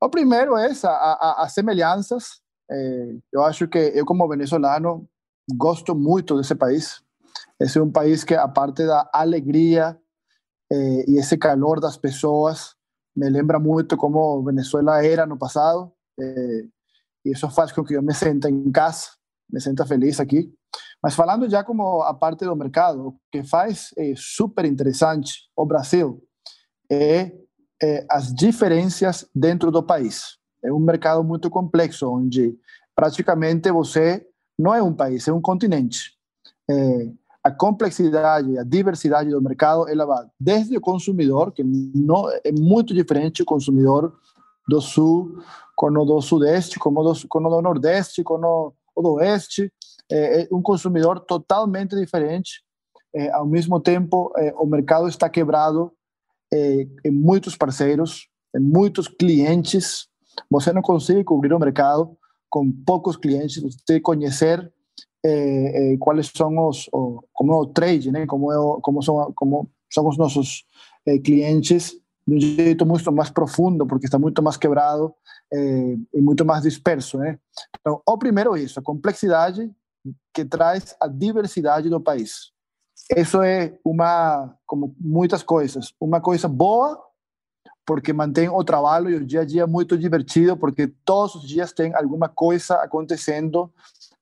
o 0.00 0.08
primeiro 0.08 0.56
é 0.56 0.66
essa, 0.66 0.90
a, 0.90 1.12
a, 1.12 1.44
as 1.44 1.52
semelhanças. 1.52 2.40
É, 2.70 3.16
eu 3.32 3.42
acho 3.42 3.68
que 3.68 3.78
eu, 3.78 4.04
como 4.04 4.28
venezuelano, 4.28 5.08
gosto 5.54 5.94
muito 5.94 6.36
desse 6.36 6.54
país. 6.54 7.00
Esse 7.60 7.78
é 7.78 7.82
um 7.82 7.90
país 7.90 8.24
que, 8.24 8.34
a 8.34 8.48
parte 8.48 8.84
da 8.84 9.08
alegria 9.12 9.98
é, 10.70 11.10
e 11.10 11.18
esse 11.18 11.38
calor 11.38 11.80
das 11.80 11.96
pessoas, 11.96 12.74
me 13.16 13.30
lembra 13.30 13.58
muito 13.58 13.96
como 13.96 14.42
Venezuela 14.42 15.02
era 15.04 15.24
no 15.24 15.38
passado. 15.38 15.90
É, 16.20 16.64
e 17.24 17.32
isso 17.32 17.48
faz 17.50 17.72
com 17.72 17.84
que 17.84 17.94
eu 17.94 18.02
me 18.02 18.12
sinta 18.12 18.50
em 18.50 18.70
casa, 18.70 19.08
me 19.50 19.60
sinta 19.60 19.86
feliz 19.86 20.20
aqui. 20.20 20.52
Mas 21.02 21.14
falando 21.14 21.48
já 21.48 21.62
como 21.62 22.02
a 22.02 22.14
parte 22.14 22.44
do 22.44 22.56
mercado, 22.56 23.08
o 23.08 23.16
que 23.30 23.42
faz 23.42 23.90
é 23.96 24.12
super 24.16 24.64
interessante 24.64 25.48
o 25.56 25.64
Brasil 25.64 26.22
é, 26.90 27.32
é 27.82 28.06
as 28.10 28.34
diferenças 28.34 29.28
dentro 29.34 29.70
do 29.70 29.82
país. 29.82 30.38
É 30.64 30.72
um 30.72 30.78
mercado 30.78 31.22
muito 31.22 31.48
complexo, 31.50 32.10
onde 32.10 32.58
praticamente 32.94 33.70
você 33.70 34.26
não 34.58 34.74
é 34.74 34.82
um 34.82 34.92
país, 34.92 35.28
é 35.28 35.32
um 35.32 35.40
continente. 35.40 36.12
É, 36.68 37.10
a 37.44 37.50
complexidade, 37.50 38.58
a 38.58 38.64
diversidade 38.64 39.30
do 39.30 39.40
mercado, 39.40 39.88
ela 39.88 40.04
vai 40.04 40.26
desde 40.40 40.76
o 40.76 40.80
consumidor, 40.80 41.52
que 41.52 41.62
não 41.62 42.28
é 42.28 42.50
muito 42.50 42.92
diferente 42.92 43.42
o 43.42 43.46
consumidor 43.46 44.12
do 44.66 44.80
sul 44.80 45.40
com 45.76 45.86
o 45.86 46.04
do 46.04 46.20
sudeste, 46.20 46.78
como 46.78 47.04
do, 47.04 47.28
com 47.28 47.38
o 47.38 47.50
do 47.50 47.62
nordeste, 47.62 48.24
com 48.24 48.72
o, 48.96 49.02
do 49.02 49.12
oeste, 49.14 49.70
é, 50.10 50.42
é 50.42 50.48
um 50.50 50.62
consumidor 50.62 51.20
totalmente 51.20 51.94
diferente. 51.94 52.62
É, 53.14 53.30
ao 53.30 53.46
mesmo 53.46 53.80
tempo, 53.80 54.32
é, 54.36 54.52
o 54.56 54.66
mercado 54.66 55.08
está 55.08 55.28
quebrado 55.28 55.92
é, 56.52 56.86
em 57.04 57.10
muitos 57.10 57.56
parceiros, 57.56 58.28
em 58.54 58.60
muitos 58.60 59.08
clientes. 59.08 60.08
Você 60.50 60.72
não 60.72 60.82
consegue 60.82 61.24
cobrir 61.24 61.52
o 61.52 61.58
mercado 61.58 62.16
com 62.48 62.70
poucos 62.70 63.16
clientes. 63.16 63.62
Você 63.62 63.78
tem 63.86 63.96
que 63.96 64.02
conhecer 64.02 64.72
quais 65.98 66.30
são 66.32 66.68
os, 66.68 66.88
o, 66.92 67.20
como 67.32 67.52
é 67.52 67.56
o 67.56 67.66
trade, 67.66 68.12
né? 68.12 68.26
Como 68.26 68.52
o, 68.52 68.80
como 68.80 69.02
são 69.02 69.32
como 69.34 69.68
são 69.92 70.06
os 70.06 70.16
nossos 70.16 70.64
clientes 71.24 71.96
de 72.26 72.34
um 72.34 72.40
jeito 72.40 72.84
muito 72.84 73.12
mais 73.12 73.30
profundo, 73.30 73.86
porque 73.86 74.06
está 74.06 74.18
muito 74.18 74.42
mais 74.42 74.56
quebrado 74.56 75.14
e 75.52 76.20
muito 76.20 76.44
mais 76.44 76.62
disperso, 76.62 77.18
né? 77.18 77.38
Então, 77.80 78.02
o 78.04 78.18
primeiro 78.18 78.56
isso, 78.56 78.80
a 78.80 78.82
complexidade 78.82 79.70
que 80.34 80.44
traz 80.44 80.96
a 81.00 81.06
diversidade 81.06 81.88
do 81.88 82.00
país. 82.00 82.50
Isso 83.16 83.40
é 83.42 83.78
uma, 83.84 84.52
como 84.66 84.96
muitas 84.98 85.42
coisas, 85.42 85.92
uma 86.00 86.20
coisa 86.20 86.48
boa, 86.48 87.00
porque 87.86 88.12
mantém 88.12 88.48
o 88.48 88.64
trabalho 88.64 89.08
e 89.08 89.14
o 89.14 89.24
dia 89.24 89.42
a 89.42 89.44
dia 89.44 89.66
muito 89.66 89.96
divertido, 89.96 90.56
porque 90.56 90.88
todos 91.04 91.36
os 91.36 91.48
dias 91.48 91.72
tem 91.72 91.94
alguma 91.94 92.28
coisa 92.28 92.74
acontecendo 92.76 93.72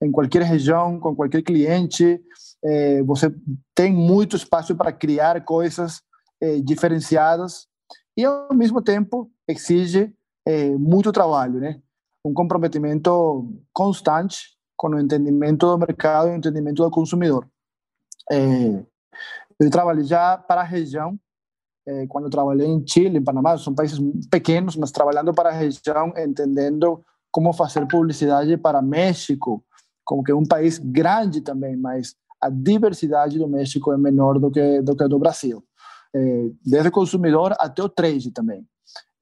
em 0.03 0.11
qualquer 0.11 0.43
região, 0.43 1.01
com 1.01 1.17
qualquer 1.17 1.41
cliente. 1.41 2.21
É, 2.63 3.03
você 3.03 3.35
tem 3.75 3.91
muito 3.91 4.37
espaço 4.37 4.75
para 4.75 4.93
criar 4.93 5.43
coisas 5.43 6.03
diferenciadas 6.63 7.67
e, 8.17 8.25
ao 8.25 8.55
mesmo 8.55 8.81
tempo, 8.81 9.31
exige 9.49 10.13
é, 10.47 10.71
muito 10.71 11.13
trabalho, 11.13 11.61
né? 11.61 11.81
Um 12.25 12.33
comprometimento 12.33 13.53
constante 13.73 14.55
com 14.77 14.89
o 14.89 15.01
entendimento 15.01 15.67
do 15.67 15.79
mercado 15.79 16.29
e 16.29 16.33
o 16.33 16.37
entendimento 16.37 16.83
do 16.83 16.91
consumidor. 16.91 17.49
É, 18.31 18.85
eu 19.61 19.71
trabalhei 19.71 20.05
já 20.05 20.37
para 20.37 20.63
a 20.63 20.65
região, 20.65 21.19
é, 21.87 22.07
quando 22.07 22.31
trabalhei 22.31 22.67
em 22.67 22.85
Chile, 22.87 23.19
em 23.19 23.25
Panamá, 23.25 23.57
são 23.59 23.75
países 23.75 23.99
pequenos, 24.31 24.77
mas 24.77 24.91
trabalhando 24.91 25.35
para 25.35 25.51
a 25.51 25.53
região, 25.53 26.13
entendendo 26.17 27.05
como 27.31 27.53
fazer 27.53 27.87
publicidade 27.87 28.57
para 28.57 28.81
México, 28.81 29.65
como 30.05 30.23
que 30.23 30.33
é 30.33 30.35
um 30.35 30.47
país 30.47 30.79
grande 30.79 31.41
também, 31.41 31.77
mas 31.77 32.15
a 32.41 32.49
diversidade 32.49 33.39
do 33.39 33.49
México 33.49 33.93
é 33.93 33.99
menor 33.99 34.39
do 34.39 34.51
que 34.51 34.83
do 34.83 34.95
que 34.95 35.09
do 35.09 35.19
Brasil, 35.19 35.63
é, 36.15 36.51
desde 36.65 36.89
o 36.89 36.93
consumidor 36.93 37.55
até 37.59 37.83
o 37.83 37.89
trade 37.89 38.31
também. 38.31 38.67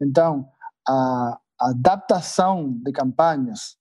Então, 0.01 0.49
a 0.87 1.39
adaptação 1.61 2.73
de 2.85 2.93
campanhas 2.93 3.77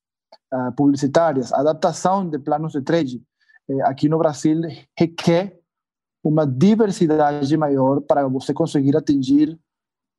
uh, 0.54 0.72
publicitárias, 0.74 1.52
adaptação 1.52 2.30
de 2.30 2.38
planos 2.38 2.74
de 2.74 2.82
trade, 2.82 3.22
eh, 3.70 3.82
aqui 3.84 4.08
no 4.10 4.18
Brasil 4.18 4.62
requer 4.98 5.60
uma 6.24 6.46
diversidade 6.46 7.56
maior 7.58 8.02
para 8.02 8.28
você 8.28 8.54
conseguir 8.54 8.96
atingir 8.96 9.58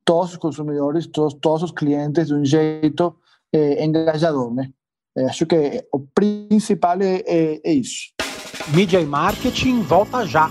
todos 0.04 0.32
os 0.32 0.36
consumidores, 0.36 1.06
todos, 1.06 1.34
todos 1.34 1.62
os 1.64 1.70
clientes 1.70 2.28
de 2.28 2.34
um 2.34 2.44
jeito 2.44 3.14
eh, 3.52 3.84
engajador, 3.84 4.52
né? 4.52 4.72
Eh, 5.16 5.24
acho 5.24 5.46
que 5.46 5.86
o 5.92 6.00
principal 6.00 7.00
é, 7.00 7.22
é, 7.26 7.60
é 7.64 7.72
isso. 7.72 8.12
Mídia 8.74 9.00
e 9.00 9.06
marketing 9.06 9.82
volta 9.82 10.26
já. 10.26 10.50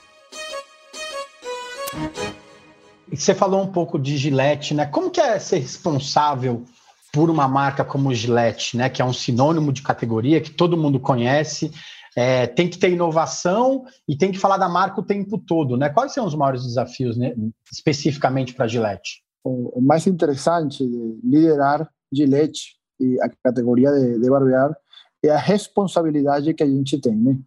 Você 3.13 3.35
falou 3.35 3.61
um 3.61 3.67
pouco 3.67 3.99
de 3.99 4.15
Gillette, 4.17 4.73
né? 4.73 4.85
Como 4.85 5.11
que 5.11 5.19
é 5.19 5.37
ser 5.37 5.57
responsável 5.57 6.63
por 7.11 7.29
uma 7.29 7.47
marca 7.47 7.83
como 7.83 8.13
Gillette, 8.13 8.77
né? 8.77 8.89
Que 8.89 9.01
é 9.01 9.05
um 9.05 9.11
sinônimo 9.11 9.73
de 9.73 9.81
categoria 9.81 10.39
que 10.39 10.51
todo 10.51 10.77
mundo 10.77 10.99
conhece. 10.99 11.71
É, 12.15 12.47
tem 12.47 12.69
que 12.69 12.77
ter 12.77 12.91
inovação 12.91 13.85
e 14.07 14.17
tem 14.17 14.31
que 14.31 14.37
falar 14.37 14.57
da 14.57 14.67
marca 14.67 14.99
o 14.99 15.05
tempo 15.05 15.37
todo, 15.37 15.77
né? 15.77 15.89
Quais 15.89 16.13
são 16.13 16.25
os 16.25 16.35
maiores 16.35 16.63
desafios, 16.63 17.17
né, 17.17 17.33
especificamente 17.71 18.53
para 18.53 18.67
Gillette? 18.67 19.23
O 19.43 19.81
mais 19.81 20.05
interessante 20.07 20.85
de 20.85 21.19
liderar 21.23 21.89
Gillette 22.11 22.75
e 22.99 23.19
a 23.21 23.29
categoria 23.43 23.91
de, 23.91 24.19
de 24.19 24.29
barbear 24.29 24.75
é 25.23 25.29
a 25.29 25.37
responsabilidade 25.37 26.53
que 26.53 26.63
a 26.63 26.67
gente 26.67 26.99
tem. 26.99 27.15
Né? 27.15 27.37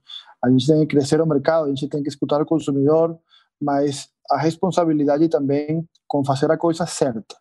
A 0.42 0.50
gente 0.50 0.66
tem 0.66 0.80
que 0.80 0.96
crescer 0.96 1.20
o 1.20 1.26
mercado, 1.26 1.66
a 1.66 1.68
gente 1.68 1.88
tem 1.88 2.02
que 2.02 2.08
escutar 2.08 2.40
o 2.40 2.46
consumidor, 2.46 3.18
mas 3.60 4.08
a 4.30 4.38
responsabilidade 4.38 5.28
também 5.28 5.86
com 6.06 6.24
fazer 6.24 6.50
a 6.50 6.56
coisa 6.56 6.86
certa. 6.86 7.36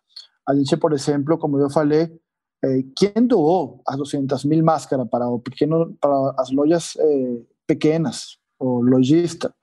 A 0.46 0.54
gente, 0.54 0.76
por 0.76 0.92
exemplo, 0.92 1.38
como 1.38 1.58
eu 1.58 1.70
falei, 1.70 2.12
eh, 2.64 2.84
quem 2.96 3.26
doou 3.26 3.80
as 3.86 3.96
200 3.96 4.44
mil 4.44 4.62
máscaras 4.64 5.08
para, 5.08 5.28
o 5.28 5.38
pequeno, 5.38 5.96
para 6.00 6.34
as 6.38 6.50
lojas 6.50 6.96
eh, 6.98 7.40
o 8.58 8.80
lojista, 8.80 9.54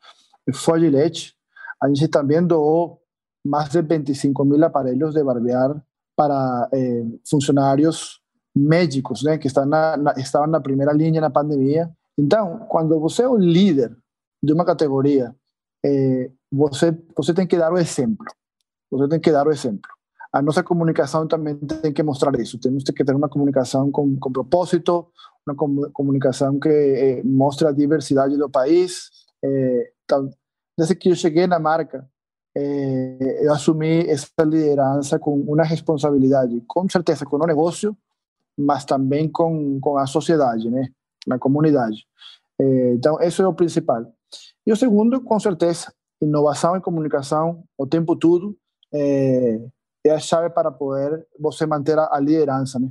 foi 0.54 0.80
a 0.80 0.82
Gillette. 0.82 1.36
A 1.82 1.88
gente 1.88 2.08
também 2.08 2.46
doou 2.46 3.02
mais 3.46 3.70
de 3.70 3.82
25 3.82 4.46
mil 4.46 4.64
aparelhos 4.64 5.14
de 5.14 5.24
barbear 5.24 5.82
para 6.16 6.70
eh, 6.74 7.06
funcionários 7.30 8.20
médicos, 8.56 9.24
que 9.40 9.48
estão 9.48 9.66
na, 9.66 9.98
na, 9.98 10.14
estavam 10.18 10.48
na 10.48 10.60
primeira 10.60 10.92
linha 10.92 11.22
na 11.22 11.30
pandemia. 11.30 11.90
Então, 12.18 12.60
quando 12.70 13.00
você 13.00 13.24
é 13.24 13.28
o 13.28 13.38
líder 13.38 13.96
de 14.44 14.54
uma 14.54 14.66
categoria, 14.66 15.36
eh, 15.84 16.30
você 16.52 16.96
você 17.16 17.34
tem 17.34 17.48
que 17.48 17.58
dar 17.58 17.72
o 17.72 17.78
exemplo. 17.78 18.26
Você 18.92 19.08
tem 19.08 19.20
que 19.20 19.32
dar 19.32 19.48
o 19.48 19.52
exemplo. 19.52 19.90
A 20.34 20.42
nossa 20.42 20.64
comunicação 20.64 21.28
também 21.28 21.56
tem 21.58 21.94
que 21.94 22.04
mostrar 22.04 22.38
isso. 22.40 22.58
Temos 22.60 22.84
que 22.84 23.04
ter 23.04 23.16
uma 23.16 23.30
comunicação 23.30 23.92
com, 23.92 24.18
com 24.18 24.32
propósito, 24.32 25.08
uma 25.46 25.56
comunicação 25.92 26.60
que 26.60 26.70
eh, 26.70 27.22
mostre 27.24 27.68
a 27.68 27.72
diversidade 27.72 28.38
do 28.38 28.50
país. 28.50 29.10
Eh, 29.44 29.92
desde 30.78 30.96
que 30.96 31.10
eu 31.10 31.16
cheguei 31.16 31.48
na 31.48 31.60
marca, 31.60 32.08
eh, 32.56 33.40
eu 33.46 33.54
assumi 33.54 34.08
essa 34.08 34.44
liderança 34.44 35.20
com 35.20 35.38
uma 35.38 35.64
responsabilidade, 35.64 36.62
com 36.68 36.88
certeza, 36.90 37.26
com 37.26 37.36
o 37.36 37.48
negócio, 37.48 37.96
mas 38.58 38.86
também 38.86 39.30
com, 39.30 39.80
com 39.82 39.98
a 39.98 40.06
sociedade, 40.06 40.70
né? 40.70 40.90
na 41.28 41.38
comunidade. 41.38 42.06
Eh, 42.60 42.94
então, 42.94 43.20
isso 43.22 43.42
é 43.42 43.48
o 43.48 43.54
principal. 43.54 44.06
E 44.66 44.72
o 44.72 44.76
segundo, 44.76 45.22
com 45.22 45.40
certeza, 45.40 45.94
inovação 46.22 46.76
e 46.76 46.82
comunicação 46.82 47.64
o 47.78 47.88
tempo 47.88 48.16
todo 48.16 48.56
é, 48.94 49.60
é 50.06 50.12
a 50.12 50.20
chave 50.20 50.50
para 50.50 50.72
poder 50.72 51.26
você 51.40 51.66
manter 51.66 51.98
a, 51.98 52.10
a 52.12 52.20
liderança, 52.20 52.80
né? 52.80 52.90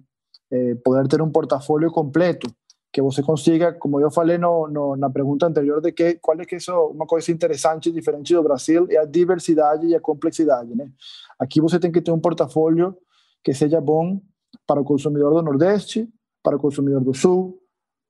É, 0.53 0.75
poder 0.77 1.07
ter 1.07 1.23
um 1.23 1.31
portfólio 1.31 1.91
completo 1.93 2.51
que 2.93 3.01
você 3.01 3.23
consiga, 3.23 3.73
como 3.73 4.01
eu 4.01 4.11
falei 4.11 4.37
no, 4.37 4.67
no, 4.67 4.97
na 4.97 5.09
pergunta 5.09 5.47
anterior, 5.47 5.81
de 5.81 5.93
que 5.93 6.15
qual 6.15 6.41
é 6.41 6.45
que 6.45 6.57
é 6.57 6.73
uma 6.73 7.07
coisa 7.07 7.31
interessante, 7.31 7.93
diferente 7.93 8.35
do 8.35 8.43
Brasil, 8.43 8.87
é 8.91 8.97
a 8.97 9.05
diversidade 9.05 9.87
e 9.87 9.95
a 9.95 10.01
complexidade, 10.01 10.75
né? 10.75 10.91
Aqui 11.39 11.61
você 11.61 11.79
tem 11.79 11.93
que 11.93 12.01
ter 12.01 12.11
um 12.11 12.19
portfólio 12.19 12.97
que 13.45 13.55
seja 13.55 13.81
bom 13.81 14.21
para 14.67 14.81
o 14.81 14.85
consumidor 14.85 15.33
do 15.35 15.43
Nordeste, 15.43 16.09
para 16.43 16.57
o 16.57 16.59
consumidor 16.59 17.03
do 17.03 17.15
Sul, 17.15 17.60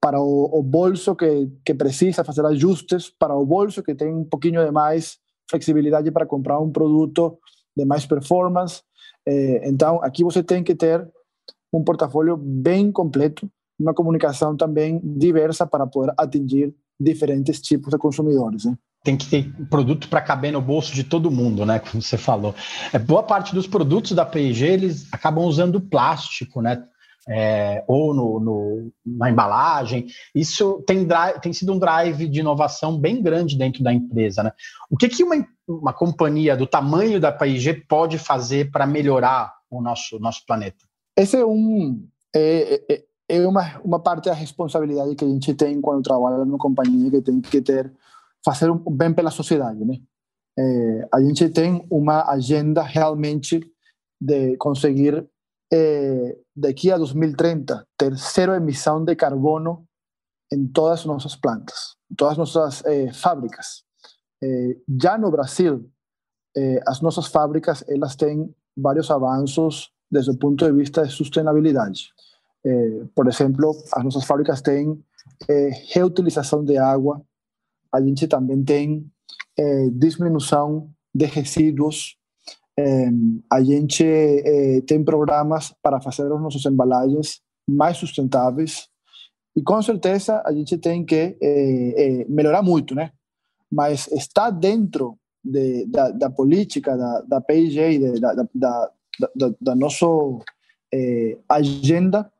para 0.00 0.20
o, 0.20 0.58
o 0.58 0.62
bolso 0.62 1.14
que, 1.14 1.50
que 1.64 1.74
precisa 1.74 2.24
fazer 2.24 2.44
ajustes, 2.46 3.10
para 3.10 3.36
o 3.36 3.44
bolso 3.44 3.82
que 3.82 3.94
tem 3.94 4.12
um 4.12 4.24
pouquinho 4.24 4.64
de 4.64 4.70
mais 4.70 5.18
flexibilidade 5.48 6.10
para 6.10 6.26
comprar 6.26 6.58
um 6.58 6.70
produto 6.70 7.38
de 7.76 7.84
mais 7.84 8.06
performance. 8.06 8.82
Eh, 9.26 9.68
então, 9.68 10.02
aqui 10.02 10.24
você 10.24 10.42
tem 10.42 10.64
que 10.64 10.74
ter 10.74 11.06
um 11.72 11.84
portfólio 11.84 12.36
bem 12.36 12.90
completo, 12.90 13.48
uma 13.78 13.94
comunicação 13.94 14.56
também 14.56 15.00
diversa 15.02 15.66
para 15.66 15.86
poder 15.86 16.14
atingir 16.16 16.74
diferentes 16.98 17.60
tipos 17.60 17.90
de 17.90 17.98
consumidores. 17.98 18.64
Né? 18.64 18.76
Tem 19.02 19.16
que 19.16 19.28
ter 19.28 19.50
produto 19.68 20.08
para 20.08 20.20
caber 20.20 20.52
no 20.52 20.60
bolso 20.60 20.94
de 20.94 21.04
todo 21.04 21.30
mundo, 21.30 21.64
né? 21.64 21.78
Como 21.78 22.02
você 22.02 22.18
falou. 22.18 22.54
É, 22.92 22.98
boa 22.98 23.22
parte 23.22 23.54
dos 23.54 23.66
produtos 23.66 24.12
da 24.12 24.26
P&G 24.26 24.66
eles 24.66 25.08
acabam 25.10 25.44
usando 25.44 25.80
plástico, 25.80 26.60
né? 26.60 26.84
É, 27.32 27.84
ou 27.86 28.12
no, 28.12 28.40
no, 28.40 28.92
na 29.06 29.30
embalagem. 29.30 30.08
Isso 30.34 30.82
tem, 30.84 31.04
drive, 31.06 31.40
tem 31.40 31.52
sido 31.52 31.72
um 31.72 31.78
drive 31.78 32.26
de 32.26 32.40
inovação 32.40 32.98
bem 32.98 33.22
grande 33.22 33.56
dentro 33.56 33.84
da 33.84 33.92
empresa. 33.92 34.42
Né? 34.42 34.52
O 34.90 34.96
que, 34.96 35.08
que 35.08 35.22
uma, 35.22 35.46
uma 35.68 35.92
companhia 35.92 36.56
do 36.56 36.66
tamanho 36.66 37.20
da 37.20 37.30
P&G 37.30 37.84
pode 37.88 38.18
fazer 38.18 38.72
para 38.72 38.84
melhorar 38.84 39.54
o 39.70 39.80
nosso, 39.80 40.18
nosso 40.18 40.44
planeta? 40.44 40.84
Esse 41.16 41.36
é 41.36 41.46
um. 41.46 42.04
É, 42.34 42.82
é, 42.92 43.04
é 43.28 43.46
uma, 43.46 43.80
uma 43.84 44.00
parte 44.00 44.24
da 44.24 44.34
responsabilidade 44.34 45.14
que 45.14 45.24
a 45.24 45.28
gente 45.28 45.54
tem 45.54 45.80
quando 45.80 46.02
trabalha 46.02 46.44
numa 46.44 46.58
companhia 46.58 47.10
que 47.12 47.22
tem 47.22 47.40
que 47.40 47.60
ter 47.60 47.92
fazer 48.44 48.70
um 48.70 48.78
bem 48.78 49.12
pela 49.12 49.30
sociedade, 49.30 49.84
né? 49.84 49.98
É, 50.58 51.08
a 51.12 51.20
gente 51.20 51.48
tem 51.48 51.86
uma 51.88 52.28
agenda 52.28 52.82
realmente 52.82 53.60
de 54.20 54.56
conseguir 54.56 55.26
é, 55.72 56.38
daqui 56.54 56.90
a 56.90 56.98
2030 56.98 57.86
ter 57.96 58.14
zero 58.16 58.54
emissão 58.54 59.04
de 59.04 59.14
carbono 59.14 59.86
em 60.52 60.66
todas 60.66 61.00
as 61.00 61.06
nossas 61.06 61.36
plantas, 61.36 61.94
em 62.10 62.14
todas 62.14 62.32
as 62.32 62.38
nossas 62.38 62.84
é, 62.84 63.12
fábricas. 63.12 63.84
É, 64.42 64.76
já 65.00 65.16
no 65.16 65.30
Brasil, 65.30 65.88
é, 66.56 66.80
as 66.86 67.00
nossas 67.00 67.26
fábricas 67.28 67.84
elas 67.88 68.16
têm 68.16 68.52
vários 68.76 69.10
avanços 69.10 69.92
desde 70.10 70.30
o 70.30 70.36
ponto 70.36 70.64
de 70.64 70.72
vista 70.72 71.06
de 71.06 71.12
sustentabilidade. 71.12 72.10
Eh, 72.64 73.06
por 73.14 73.28
exemplo, 73.28 73.70
as 73.92 74.04
nossas 74.04 74.24
fábricas 74.24 74.60
têm 74.60 75.02
eh, 75.48 75.70
reutilização 75.92 76.64
de 76.64 76.76
água, 76.76 77.22
a 77.92 78.00
gente 78.00 78.26
também 78.26 78.62
tem 78.62 79.10
eh, 79.58 79.88
diminuição 79.92 80.90
de 81.14 81.24
resíduos, 82.80 83.42
a 83.50 83.62
gente 83.62 84.04
tem 84.86 85.04
programas 85.04 85.74
para 85.82 86.00
fazer 86.00 86.32
as 86.32 86.40
nossas 86.40 86.64
embalagens 86.64 87.40
mais 87.68 87.96
sustentáveis 87.96 88.88
e 89.56 89.62
com 89.62 89.80
certeza 89.82 90.42
a 90.44 90.52
gente 90.52 90.78
tem 90.78 91.04
que 91.04 91.36
melhorar 92.28 92.62
muito, 92.62 92.94
né? 92.94 93.10
Mas 93.70 94.08
está 94.08 94.50
dentro 94.50 95.16
de, 95.44 95.86
da, 95.86 96.10
da, 96.10 96.30
política 96.30 96.96
da, 96.96 97.20
da 97.22 97.38
da, 97.40 98.34
da, 98.34 98.46
da, 98.54 98.90
da, 99.34 99.54
da 99.60 99.74
nossa 99.74 100.06
agenda 101.48 102.30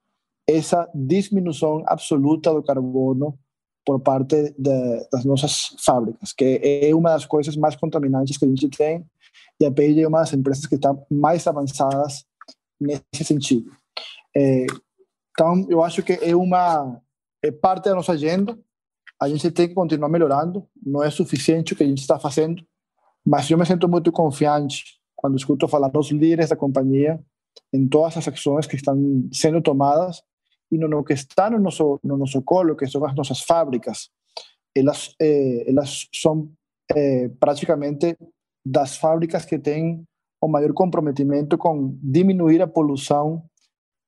essa 0.46 0.88
diminuição 0.94 1.82
absoluta 1.86 2.52
do 2.52 2.62
carbono 2.62 3.38
por 3.84 4.00
parte 4.00 4.54
de, 4.58 5.08
das 5.10 5.24
nossas 5.24 5.74
fábricas, 5.78 6.32
que 6.32 6.60
é 6.62 6.94
uma 6.94 7.10
das 7.10 7.24
coisas 7.24 7.56
mais 7.56 7.76
contaminantes 7.76 8.36
que 8.36 8.44
a 8.44 8.48
gente 8.48 8.68
tem, 8.68 9.04
e 9.60 9.66
a 9.66 9.70
P&G 9.70 10.02
é 10.02 10.08
uma 10.08 10.20
das 10.20 10.32
empresas 10.32 10.66
que 10.66 10.76
está 10.76 10.96
mais 11.10 11.46
avançadas 11.46 12.24
nesse 12.80 13.24
sentido. 13.24 13.70
É, 14.34 14.66
então, 15.32 15.66
eu 15.68 15.82
acho 15.82 16.02
que 16.02 16.12
é 16.14 16.34
uma 16.34 17.00
é 17.42 17.50
parte 17.50 17.84
da 17.84 17.94
nossa 17.94 18.12
agenda, 18.12 18.58
a 19.20 19.28
gente 19.28 19.50
tem 19.50 19.68
que 19.68 19.74
continuar 19.74 20.08
melhorando, 20.08 20.66
não 20.84 21.02
é 21.02 21.10
suficiente 21.10 21.72
o 21.72 21.76
que 21.76 21.82
a 21.82 21.86
gente 21.86 22.00
está 22.00 22.18
fazendo, 22.18 22.64
mas 23.24 23.50
eu 23.50 23.58
me 23.58 23.66
sinto 23.66 23.88
muito 23.88 24.10
confiante 24.10 24.98
quando 25.14 25.36
escuto 25.36 25.68
falar 25.68 25.88
dos 25.88 26.10
líderes 26.10 26.48
da 26.48 26.56
companhia 26.56 27.20
em 27.72 27.86
todas 27.86 28.16
as 28.16 28.28
ações 28.28 28.66
que 28.66 28.76
estão 28.76 29.28
sendo 29.32 29.60
tomadas 29.60 30.22
e 30.72 30.78
no, 30.78 31.04
que 31.04 31.12
está 31.12 31.50
no 31.50 31.58
nosso, 31.58 32.00
no 32.02 32.16
nosso 32.16 32.40
colo, 32.42 32.76
que 32.76 32.86
são 32.86 33.04
as 33.04 33.14
nossas 33.14 33.40
fábricas, 33.40 34.08
elas, 34.74 35.14
eh, 35.20 35.68
elas 35.68 36.08
são 36.14 36.50
eh, 36.94 37.28
praticamente 37.40 38.16
das 38.64 38.96
fábricas 38.96 39.44
que 39.44 39.58
têm 39.58 40.04
o 40.40 40.48
maior 40.48 40.72
comprometimento 40.72 41.58
com 41.58 41.98
diminuir 42.02 42.62
a 42.62 42.66
poluição 42.66 43.44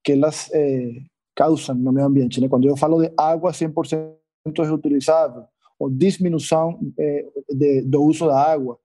que 0.04 0.12
elas 0.12 0.50
eh, 0.52 1.02
causam 1.34 1.74
no 1.74 1.92
meio 1.92 2.06
ambiente. 2.06 2.40
Né? 2.40 2.48
Quando 2.48 2.66
eu 2.66 2.76
falo 2.76 3.00
de 3.00 3.12
água 3.16 3.52
100% 3.52 4.16
reutilizável, 4.58 5.44
ou 5.78 5.90
diminuição 5.90 6.78
eh, 6.98 7.26
de, 7.50 7.82
do 7.82 8.02
uso 8.02 8.26
da 8.26 8.40
água, 8.40 8.78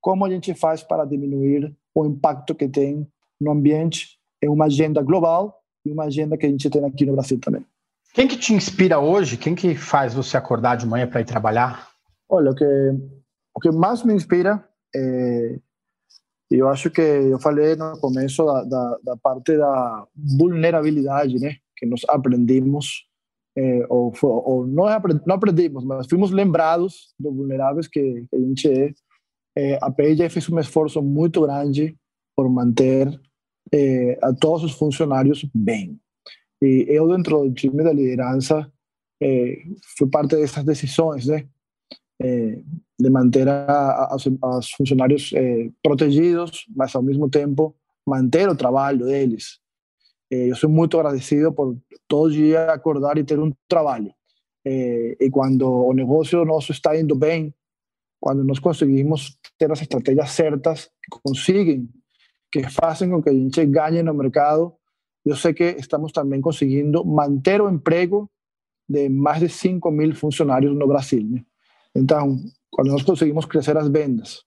como 0.00 0.24
a 0.24 0.30
gente 0.30 0.52
faz 0.54 0.82
para 0.82 1.04
diminuir 1.04 1.74
o 1.94 2.06
impacto 2.06 2.54
que 2.54 2.68
tem 2.68 3.06
no 3.40 3.52
ambiente? 3.52 4.18
É 4.42 4.50
uma 4.50 4.64
agenda 4.66 5.00
global 5.02 5.62
e 5.86 5.92
uma 5.92 6.04
agenda 6.04 6.36
que 6.36 6.46
a 6.46 6.48
gente 6.48 6.68
tem 6.68 6.84
aqui 6.84 7.06
no 7.06 7.12
Brasil 7.12 7.38
também. 7.38 7.64
Quem 8.12 8.26
que 8.26 8.36
te 8.36 8.52
inspira 8.52 8.98
hoje? 8.98 9.36
Quem 9.36 9.54
que 9.54 9.74
faz 9.74 10.12
você 10.12 10.36
acordar 10.36 10.76
de 10.76 10.86
manhã 10.86 11.06
para 11.06 11.20
ir 11.20 11.24
trabalhar? 11.24 11.88
Olha, 12.28 12.50
o 12.50 12.54
que, 12.54 12.64
o 13.54 13.60
que 13.60 13.70
mais 13.70 14.02
me 14.02 14.12
inspira 14.12 14.62
é, 14.94 15.58
eu 16.50 16.68
acho 16.68 16.90
que 16.90 17.00
eu 17.00 17.38
falei 17.38 17.74
no 17.76 17.98
começo 17.98 18.44
da, 18.44 18.64
da, 18.64 18.98
da 19.02 19.16
parte 19.16 19.56
da 19.56 20.06
vulnerabilidade, 20.14 21.38
né? 21.38 21.56
Que 21.76 21.86
nós 21.86 22.02
aprendemos, 22.08 23.06
é, 23.56 23.86
ou, 23.88 24.12
ou 24.22 24.66
não, 24.66 24.84
não 25.26 25.34
aprendimos, 25.34 25.84
mas 25.84 26.06
fomos 26.06 26.30
lembrados 26.30 27.14
do 27.18 27.32
vulneráveis 27.32 27.88
que, 27.88 28.26
que 28.30 28.36
a 28.36 28.38
gente 28.38 28.68
é. 28.68 28.94
é 29.56 29.78
a 29.80 29.90
PJ 29.90 30.28
fez 30.28 30.48
um 30.48 30.58
esforço 30.58 31.02
muito 31.02 31.42
grande 31.42 31.96
por 32.36 32.48
manter 32.50 33.08
eh, 33.72 34.18
a 34.22 34.32
todos 34.32 34.64
os 34.64 34.72
funcionários 34.72 35.44
bem. 35.54 35.98
E 36.60 36.86
eu, 36.88 37.08
dentro 37.08 37.42
do 37.42 37.52
time 37.52 37.82
da 37.82 37.92
liderança, 37.92 38.70
eh, 39.22 39.62
fui 39.96 40.08
parte 40.08 40.36
dessas 40.36 40.64
decisões, 40.64 41.26
né? 41.26 41.48
Eh, 43.02 43.08
de 43.08 43.10
manter 43.10 43.48
a, 43.48 44.08
a, 44.10 44.16
os 44.58 44.70
funcionários 44.70 45.32
protegidos, 45.82 46.66
mas 46.74 46.94
ao 46.94 47.02
mesmo 47.02 47.28
tempo 47.28 47.74
manter 48.06 48.48
o 48.48 48.56
trabalho 48.56 49.06
deles. 49.06 49.60
Eh, 50.30 50.50
eu 50.50 50.56
sou 50.56 50.70
muito 50.70 50.98
agradecido 50.98 51.52
por 51.52 51.76
todo 52.08 52.32
dia 52.32 52.72
acordar 52.72 53.18
e 53.18 53.24
ter 53.24 53.38
um 53.38 53.52
trabalho. 53.68 54.12
Eh, 54.64 55.16
e 55.20 55.30
quando 55.30 55.68
o 55.68 55.92
negócio 55.92 56.42
está 56.70 56.98
indo 56.98 57.14
bem, 57.14 57.54
quando 58.20 58.44
nós 58.44 58.58
conseguimos 58.58 59.36
ter 59.58 59.70
as 59.70 59.82
estratégias 59.82 60.30
certas 60.30 60.84
que 60.84 61.18
conseguem, 61.22 61.88
que 62.50 62.68
fazem 62.70 63.10
com 63.10 63.22
que 63.22 63.30
a 63.30 63.32
gente 63.32 63.64
ganhe 63.66 64.02
no 64.02 64.14
mercado, 64.14 64.74
eu 65.24 65.36
sei 65.36 65.52
que 65.52 65.64
estamos 65.78 66.12
também 66.12 66.40
conseguindo 66.40 67.04
manter 67.04 67.60
o 67.60 67.68
emprego 67.68 68.30
de 68.88 69.08
mais 69.08 69.40
de 69.40 69.48
5 69.48 69.90
mil 69.90 70.14
funcionários 70.14 70.76
no 70.76 70.86
Brasil. 70.86 71.24
Né? 71.24 71.44
Então, 71.94 72.38
quando 72.72 72.90
nós 72.90 73.02
conseguimos 73.02 73.44
crescer 73.44 73.76
as 73.76 73.88
vendas, 73.88 74.42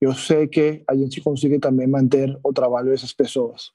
eu 0.00 0.14
sei 0.14 0.46
que 0.46 0.84
a 0.88 0.94
gente 0.94 1.20
consegue 1.20 1.58
também 1.58 1.86
manter 1.86 2.38
o 2.42 2.52
trabalho 2.52 2.90
dessas 2.90 3.12
pessoas. 3.12 3.72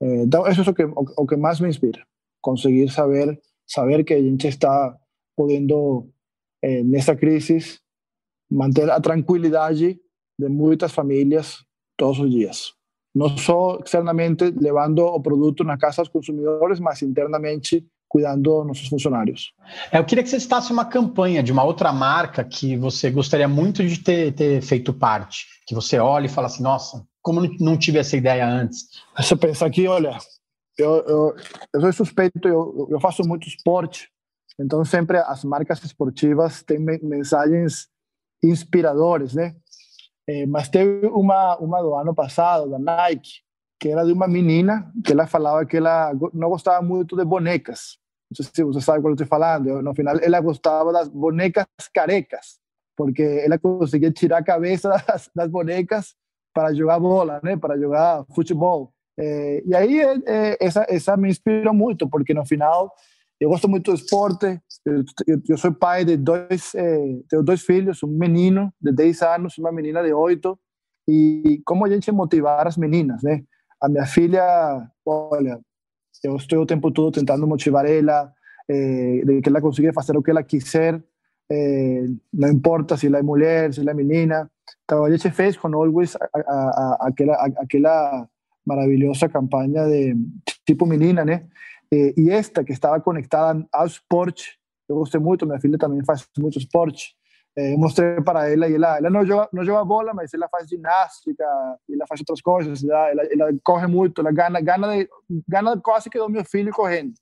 Eh, 0.00 0.22
então, 0.22 0.46
isso 0.46 0.62
é 0.62 0.70
o 0.70 0.74
que, 0.74 0.84
o 0.84 1.26
que 1.26 1.36
mais 1.36 1.58
me 1.58 1.68
inspira. 1.68 2.06
Conseguir 2.40 2.88
saber, 2.90 3.40
saber 3.66 4.04
que 4.04 4.14
a 4.14 4.22
gente 4.22 4.46
está 4.46 4.96
podendo, 5.36 6.08
eh, 6.62 6.84
nessa 6.84 7.16
crise, 7.16 7.80
manter 8.50 8.88
a 8.88 9.00
tranquilidade 9.00 9.98
de 10.38 10.48
muitas 10.48 10.92
famílias 10.92 11.64
todos 11.96 12.20
os 12.20 12.30
dias. 12.30 12.74
Não 13.14 13.36
só 13.36 13.78
externamente 13.84 14.50
levando 14.50 15.00
o 15.00 15.20
produto 15.20 15.64
na 15.64 15.76
casa 15.76 16.02
dos 16.02 16.12
consumidores, 16.12 16.78
mas 16.78 17.02
internamente 17.02 17.86
cuidando 18.12 18.62
nossos 18.62 18.88
funcionários. 18.88 19.54
É, 19.90 19.98
eu 19.98 20.04
queria 20.04 20.22
que 20.22 20.28
você 20.28 20.38
citasse 20.38 20.70
uma 20.70 20.84
campanha 20.84 21.42
de 21.42 21.50
uma 21.50 21.64
outra 21.64 21.90
marca 21.94 22.44
que 22.44 22.76
você 22.76 23.10
gostaria 23.10 23.48
muito 23.48 23.82
de 23.82 23.98
ter, 23.98 24.34
ter 24.34 24.60
feito 24.60 24.92
parte, 24.92 25.46
que 25.66 25.74
você 25.74 25.98
olha 25.98 26.26
e 26.26 26.28
fala 26.28 26.46
assim, 26.46 26.62
nossa, 26.62 27.02
como 27.22 27.40
não 27.58 27.74
tive 27.78 27.98
essa 27.98 28.14
ideia 28.14 28.46
antes? 28.46 28.82
Você 29.16 29.34
pensa 29.34 29.64
aqui, 29.64 29.88
olha, 29.88 30.18
eu, 30.76 30.96
eu, 31.06 31.36
eu 31.72 31.80
sou 31.80 31.92
suspeito, 32.04 32.46
eu, 32.46 32.86
eu 32.90 33.00
faço 33.00 33.26
muito 33.26 33.48
esporte, 33.48 34.10
então 34.60 34.84
sempre 34.84 35.16
as 35.16 35.42
marcas 35.42 35.82
esportivas 35.82 36.62
têm 36.62 36.78
mensagens 36.78 37.88
inspiradoras, 38.44 39.32
né? 39.32 39.56
É, 40.28 40.44
mas 40.44 40.68
teve 40.68 41.06
uma, 41.06 41.56
uma 41.56 41.80
do 41.80 41.94
ano 41.94 42.14
passado, 42.14 42.68
da 42.68 42.78
Nike, 42.78 43.40
que 43.80 43.88
era 43.88 44.04
de 44.04 44.12
uma 44.12 44.28
menina 44.28 44.92
que 45.02 45.12
ela 45.12 45.26
falava 45.26 45.64
que 45.64 45.78
ela 45.78 46.12
não 46.34 46.50
gostava 46.50 46.82
muito 46.82 47.16
de 47.16 47.24
bonecas. 47.24 48.01
Não 48.38 48.44
sei 48.44 48.52
se 48.54 48.64
você 48.64 48.80
sabe 48.80 49.06
eu 49.06 49.12
estou 49.12 49.26
falando. 49.26 49.82
No 49.82 49.94
final, 49.94 50.16
ela 50.20 50.40
gostava 50.40 50.92
das 50.92 51.08
bonecas 51.08 51.66
carecas, 51.92 52.58
porque 52.96 53.22
ela 53.22 53.58
conseguia 53.58 54.10
tirar 54.10 54.38
a 54.38 54.44
cabeça 54.44 54.88
das, 55.34 55.48
bonecas 55.48 56.14
para 56.54 56.72
jogar 56.74 56.98
bola, 56.98 57.40
né? 57.42 57.56
Para 57.56 57.78
jogar 57.78 58.24
futebol. 58.34 58.92
E 59.18 59.74
aí 59.74 60.00
é, 60.26 60.56
essa 60.60 60.86
essa 60.88 61.16
me 61.16 61.28
inspirou 61.28 61.74
muito, 61.74 62.08
porque 62.08 62.32
no 62.32 62.46
final 62.46 62.90
eu 63.42 63.48
gosto 63.48 63.68
muito 63.68 63.90
do 63.90 63.96
esporte. 63.96 64.60
Eu, 64.86 65.58
sou 65.58 65.74
pai 65.74 66.04
de 66.04 66.16
dois 66.16 66.74
é, 66.76 66.98
dois 67.42 67.62
filhos, 67.62 68.02
um 68.02 68.08
menino 68.08 68.72
de 68.80 68.92
10 68.92 69.22
anos, 69.22 69.58
uma 69.58 69.72
menina 69.72 70.02
de 70.02 70.12
8. 70.12 70.58
E 71.08 71.60
como 71.66 71.84
a 71.84 71.88
gente 71.88 72.12
motivar 72.12 72.68
as 72.68 72.76
meninas, 72.76 73.20
né? 73.22 73.42
A 73.80 73.88
minha 73.88 74.06
filha, 74.06 74.44
olha, 75.04 75.60
eu 76.22 76.36
estou 76.36 76.62
o 76.62 76.66
tempo 76.66 76.90
todo 76.90 77.12
tentando 77.12 77.46
motivar 77.46 77.84
ela, 77.86 78.32
eh, 78.68 79.22
de 79.24 79.40
que 79.42 79.48
ela 79.48 79.60
consiga 79.60 79.92
fazer 79.92 80.16
o 80.16 80.22
que 80.22 80.30
ela 80.30 80.42
quiser, 80.42 81.02
eh, 81.50 82.06
não 82.32 82.48
importa 82.48 82.96
se 82.96 83.06
ela 83.06 83.18
é 83.18 83.22
mulher, 83.22 83.72
se 83.72 83.80
ela 83.80 83.90
é 83.90 83.94
menina. 83.94 84.50
Então, 84.84 85.04
a 85.04 85.10
gente 85.10 85.30
fez 85.30 85.56
com 85.56 85.74
Always 85.74 86.16
a, 86.16 86.28
a, 86.34 86.52
a, 86.52 87.08
aquela, 87.08 87.34
aquela 87.58 88.28
maravilhosa 88.64 89.28
campanha 89.28 89.86
de 89.86 90.16
tipo 90.64 90.86
menina, 90.86 91.24
né? 91.24 91.46
Eh, 91.92 92.14
e 92.16 92.30
esta 92.30 92.64
que 92.64 92.72
estava 92.72 93.00
conectada 93.00 93.66
ao 93.72 93.86
esporte, 93.86 94.58
eu 94.88 94.96
gostei 94.96 95.20
muito, 95.20 95.46
minha 95.46 95.60
filha 95.60 95.78
também 95.78 96.04
faz 96.04 96.26
muito 96.38 96.58
esporte. 96.58 97.14
Eh, 97.56 97.76
mostrei 97.76 98.18
para 98.22 98.48
ela 98.50 98.66
e 98.66 98.74
ela, 98.74 98.96
ela 98.96 99.10
não 99.10 99.26
joga, 99.26 99.48
não 99.52 99.62
joga 99.62 99.84
bola, 99.84 100.14
mas 100.14 100.32
ela 100.32 100.48
faz 100.48 100.66
ginástica, 100.68 101.44
ela 101.90 102.06
faz 102.08 102.20
outras 102.20 102.40
coisas, 102.40 102.82
ela, 102.82 103.10
ela, 103.10 103.22
ela 103.30 103.52
corre 103.62 103.86
muito, 103.86 104.22
ela 104.22 104.32
ganha, 104.32 104.60
de, 104.60 105.08
ganha 105.46 105.76
quase 105.82 106.08
que 106.08 106.18
do 106.18 106.30
meu 106.30 106.44
filho 106.46 106.72
correndo. 106.72 107.12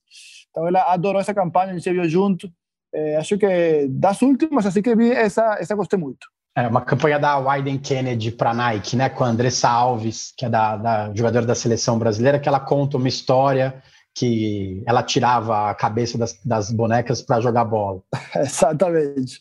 Então 0.48 0.68
ela 0.68 0.92
adorou 0.92 1.20
essa 1.20 1.34
campanha, 1.34 1.72
a 1.72 1.74
gente 1.76 1.92
viu 1.92 2.08
junto. 2.08 2.48
É, 2.92 3.16
acho 3.16 3.36
que 3.38 3.88
das 3.88 4.22
últimas, 4.22 4.66
assim 4.66 4.82
que 4.82 4.94
vi, 4.94 5.10
essa, 5.10 5.56
essa 5.58 5.74
gostei 5.74 5.98
muito. 5.98 6.28
É 6.56 6.66
uma 6.66 6.80
campanha 6.80 7.18
da 7.18 7.38
Wyden 7.38 7.78
Kennedy 7.78 8.30
para 8.30 8.54
Nike, 8.54 8.96
né, 8.96 9.08
com 9.08 9.24
a 9.24 9.28
Andressa 9.28 9.68
Alves, 9.68 10.32
que 10.36 10.44
é 10.44 10.48
da, 10.48 10.76
da 10.76 11.14
jogadora 11.14 11.46
da 11.46 11.54
seleção 11.54 11.98
brasileira, 11.98 12.38
que 12.38 12.48
ela 12.48 12.60
conta 12.60 12.96
uma 12.96 13.08
história 13.08 13.82
que 14.14 14.82
ela 14.86 15.02
tirava 15.02 15.70
a 15.70 15.74
cabeça 15.74 16.18
das, 16.18 16.38
das 16.44 16.70
bonecas 16.70 17.22
para 17.22 17.40
jogar 17.40 17.64
bola. 17.64 18.02
Exatamente. 18.36 19.40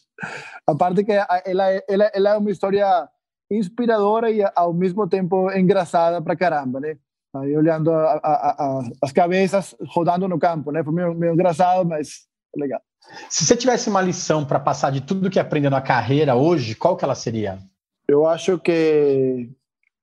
A 0.68 0.76
parte 0.76 1.04
que 1.04 1.12
ela, 1.12 1.72
ela, 1.88 2.12
ela 2.14 2.30
é 2.30 2.38
uma 2.38 2.52
história 2.52 3.10
inspiradora 3.52 4.30
e 4.30 4.44
ao 4.56 4.74
mesmo 4.74 5.08
tempo 5.08 5.52
engraçada 5.52 6.22
para 6.22 6.36
caramba, 6.36 6.80
né? 6.80 6.98
Aí 7.36 7.56
olhando 7.56 7.92
a, 7.92 8.14
a, 8.24 8.50
a, 8.52 8.82
as 9.04 9.12
cabeças 9.12 9.76
rodando 9.88 10.28
no 10.28 10.40
campo, 10.40 10.72
né? 10.72 10.84
Foi 10.84 10.94
meio, 10.94 11.14
meio 11.14 11.34
engraçado, 11.34 11.88
mas 11.88 12.28
legal. 12.56 12.82
Se 13.30 13.46
você 13.46 13.56
tivesse 13.56 13.90
uma 13.90 14.02
lição 14.02 14.46
para 14.46 14.60
passar 14.60 14.92
de 14.92 15.02
tudo 15.02 15.30
que 15.30 15.40
aprendeu 15.40 15.72
na 15.72 15.82
carreira 15.82 16.36
hoje, 16.36 16.76
qual 16.76 16.96
que 16.96 17.04
ela 17.04 17.16
seria? 17.16 17.60
Eu 18.08 18.28
acho 18.28 18.58
que, 18.60 19.50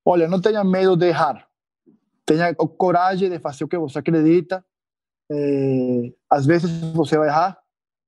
olha, 0.05 0.29
não 0.29 0.41
tenha 0.41 0.63
medo 0.65 0.97
de 0.97 1.07
errar. 1.07 1.47
Tenha 2.27 2.55
coragem 2.55 3.31
de 3.31 3.39
fazer 3.39 3.65
o 3.65 3.69
que 3.69 3.79
você 3.79 3.99
acredita. 3.99 4.65
É, 5.31 6.13
às 6.31 6.45
vezes 6.45 6.71
você 6.93 7.17
vai 7.17 7.29
errar, 7.29 7.59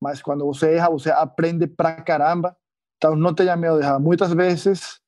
mas 0.00 0.20
quando 0.22 0.44
você 0.44 0.74
erra, 0.74 0.90
você 0.90 1.10
aprende 1.10 1.66
pra 1.66 2.02
caramba. 2.02 2.56
Então, 2.96 3.14
não 3.14 3.32
tenha 3.32 3.56
medo 3.56 3.78
de 3.78 3.84
errar. 3.84 4.00
Muitas 4.00 4.32
vezes, 4.32 5.00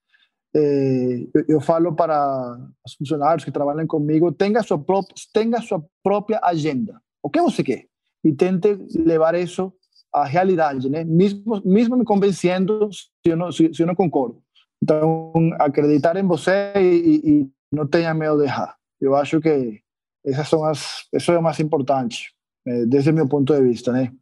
eh, 0.55 1.27
eu, 1.35 1.44
eu, 1.49 1.61
falo 1.61 1.94
para 1.94 2.57
os 2.87 2.94
funcionários 2.94 3.44
que 3.44 3.51
trabalham 3.51 3.87
comigo, 3.87 4.33
tenha 4.33 4.62
sua, 4.62 4.79
própria, 4.79 5.14
tenha 5.33 5.61
sua 5.61 5.85
própria 6.03 6.40
agenda. 6.42 7.01
O 7.23 7.29
que 7.29 7.40
você 7.40 7.62
quer? 7.62 7.87
E 8.25 8.33
tente 8.33 8.79
levar 8.94 9.35
isso 9.35 9.73
à 10.12 10.25
realidade, 10.25 10.88
né? 10.88 11.05
Mesmo, 11.05 11.61
mesmo 11.64 11.96
me 11.96 12.05
convencendo 12.05 12.88
se 12.92 13.11
eu 13.25 13.37
não, 13.37 13.51
se, 13.51 13.73
se 13.75 13.83
eu 13.83 13.87
não 13.87 13.94
concordo. 13.94 14.42
Então, 14.83 15.33
acreditar 15.59 16.16
em 16.16 16.27
você 16.27 16.73
e, 16.77 16.81
e, 16.81 17.31
e 17.31 17.51
não 17.73 17.87
tenha 17.87 18.14
medo 18.14 18.38
de 18.38 18.44
errar. 18.44 18.77
Eu 19.01 19.15
acho 19.15 19.41
que 19.41 19.81
essas 20.25 20.49
são 20.49 20.65
as, 20.65 21.07
isso 21.13 21.33
é 21.33 21.39
o 21.39 21.43
mais 21.43 21.59
importante, 21.61 22.33
eh, 22.67 22.87
desde 22.87 23.11
o 23.11 23.15
meu 23.15 23.27
ponto 23.27 23.55
de 23.55 23.63
vista, 23.63 23.93
né? 23.93 24.13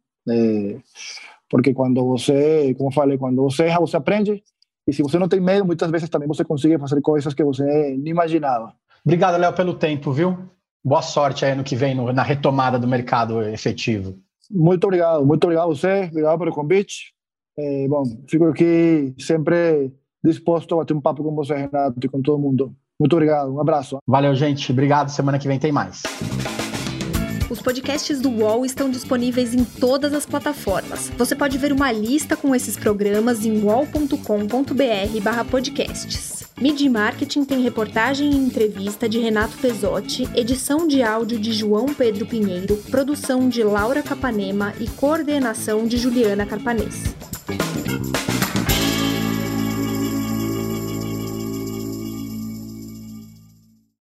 Porque 1.49 1.73
quando 1.73 2.05
você, 2.05 2.73
como 2.77 2.91
falei, 2.91 3.17
quando 3.17 3.41
você 3.41 3.63
erra, 3.63 3.79
você 3.79 3.97
aprende. 3.97 4.43
E 4.87 4.93
se 4.93 5.01
você 5.01 5.17
não 5.17 5.27
tem 5.27 5.39
medo, 5.39 5.65
muitas 5.65 5.89
vezes 5.89 6.09
também 6.09 6.27
você 6.27 6.45
consegue 6.45 6.77
fazer 6.77 7.01
coisas 7.01 7.33
que 7.33 7.43
você 7.43 7.63
nem 7.97 8.11
imaginava. 8.11 8.73
Obrigado, 9.03 9.37
Léo, 9.37 9.53
pelo 9.53 9.73
tempo, 9.73 10.11
viu? 10.11 10.37
Boa 10.83 11.01
sorte 11.01 11.45
aí 11.45 11.55
no 11.55 11.63
que 11.63 11.75
vem, 11.75 11.95
no, 11.95 12.11
na 12.13 12.23
retomada 12.23 12.79
do 12.79 12.87
mercado 12.87 13.41
efetivo. 13.43 14.17
Muito 14.49 14.83
obrigado, 14.85 15.25
muito 15.25 15.43
obrigado 15.43 15.65
a 15.65 15.75
você, 15.75 16.07
obrigado 16.09 16.39
pelo 16.39 16.51
convite. 16.51 17.13
É, 17.57 17.87
bom, 17.87 18.03
fico 18.27 18.45
aqui 18.45 19.13
sempre 19.19 19.91
disposto 20.23 20.73
a 20.73 20.77
bater 20.77 20.95
um 20.95 21.01
papo 21.01 21.23
com 21.23 21.35
você, 21.35 21.55
Renato, 21.55 21.99
e 22.01 22.07
com 22.07 22.21
todo 22.21 22.39
mundo. 22.39 22.75
Muito 22.99 23.13
obrigado, 23.13 23.53
um 23.53 23.61
abraço. 23.61 23.99
Valeu, 24.05 24.35
gente. 24.35 24.71
Obrigado. 24.71 25.09
Semana 25.09 25.39
que 25.39 25.47
vem 25.47 25.57
tem 25.57 25.71
mais. 25.71 26.03
Os 27.49 27.59
podcasts 27.61 28.21
do 28.21 28.29
UOL 28.29 28.65
estão 28.65 28.91
disponíveis 28.91 29.55
em 29.55 29.63
todas 29.63 30.13
as 30.13 30.25
plataformas. 30.25 31.09
Você 31.17 31.33
pode 31.35 31.57
ver 31.57 31.71
uma 31.71 31.89
lista 31.91 32.37
com 32.37 32.53
esses 32.53 32.77
programas 32.77 33.43
em 33.45 33.63
wall.com.br/podcasts. 33.63 36.39
Media 36.59 36.91
Marketing 36.91 37.45
tem 37.45 37.63
reportagem 37.63 38.31
e 38.31 38.35
entrevista 38.35 39.09
de 39.09 39.17
Renato 39.17 39.57
Pesotti, 39.57 40.29
edição 40.35 40.87
de 40.87 41.01
áudio 41.01 41.39
de 41.39 41.53
João 41.53 41.87
Pedro 41.87 42.25
Pinheiro, 42.25 42.75
produção 42.91 43.47
de 43.47 43.63
Laura 43.63 44.03
Capanema 44.03 44.73
e 44.79 44.87
coordenação 44.87 45.87
de 45.87 45.97
Juliana 45.97 46.45
Carpanês. 46.45 47.15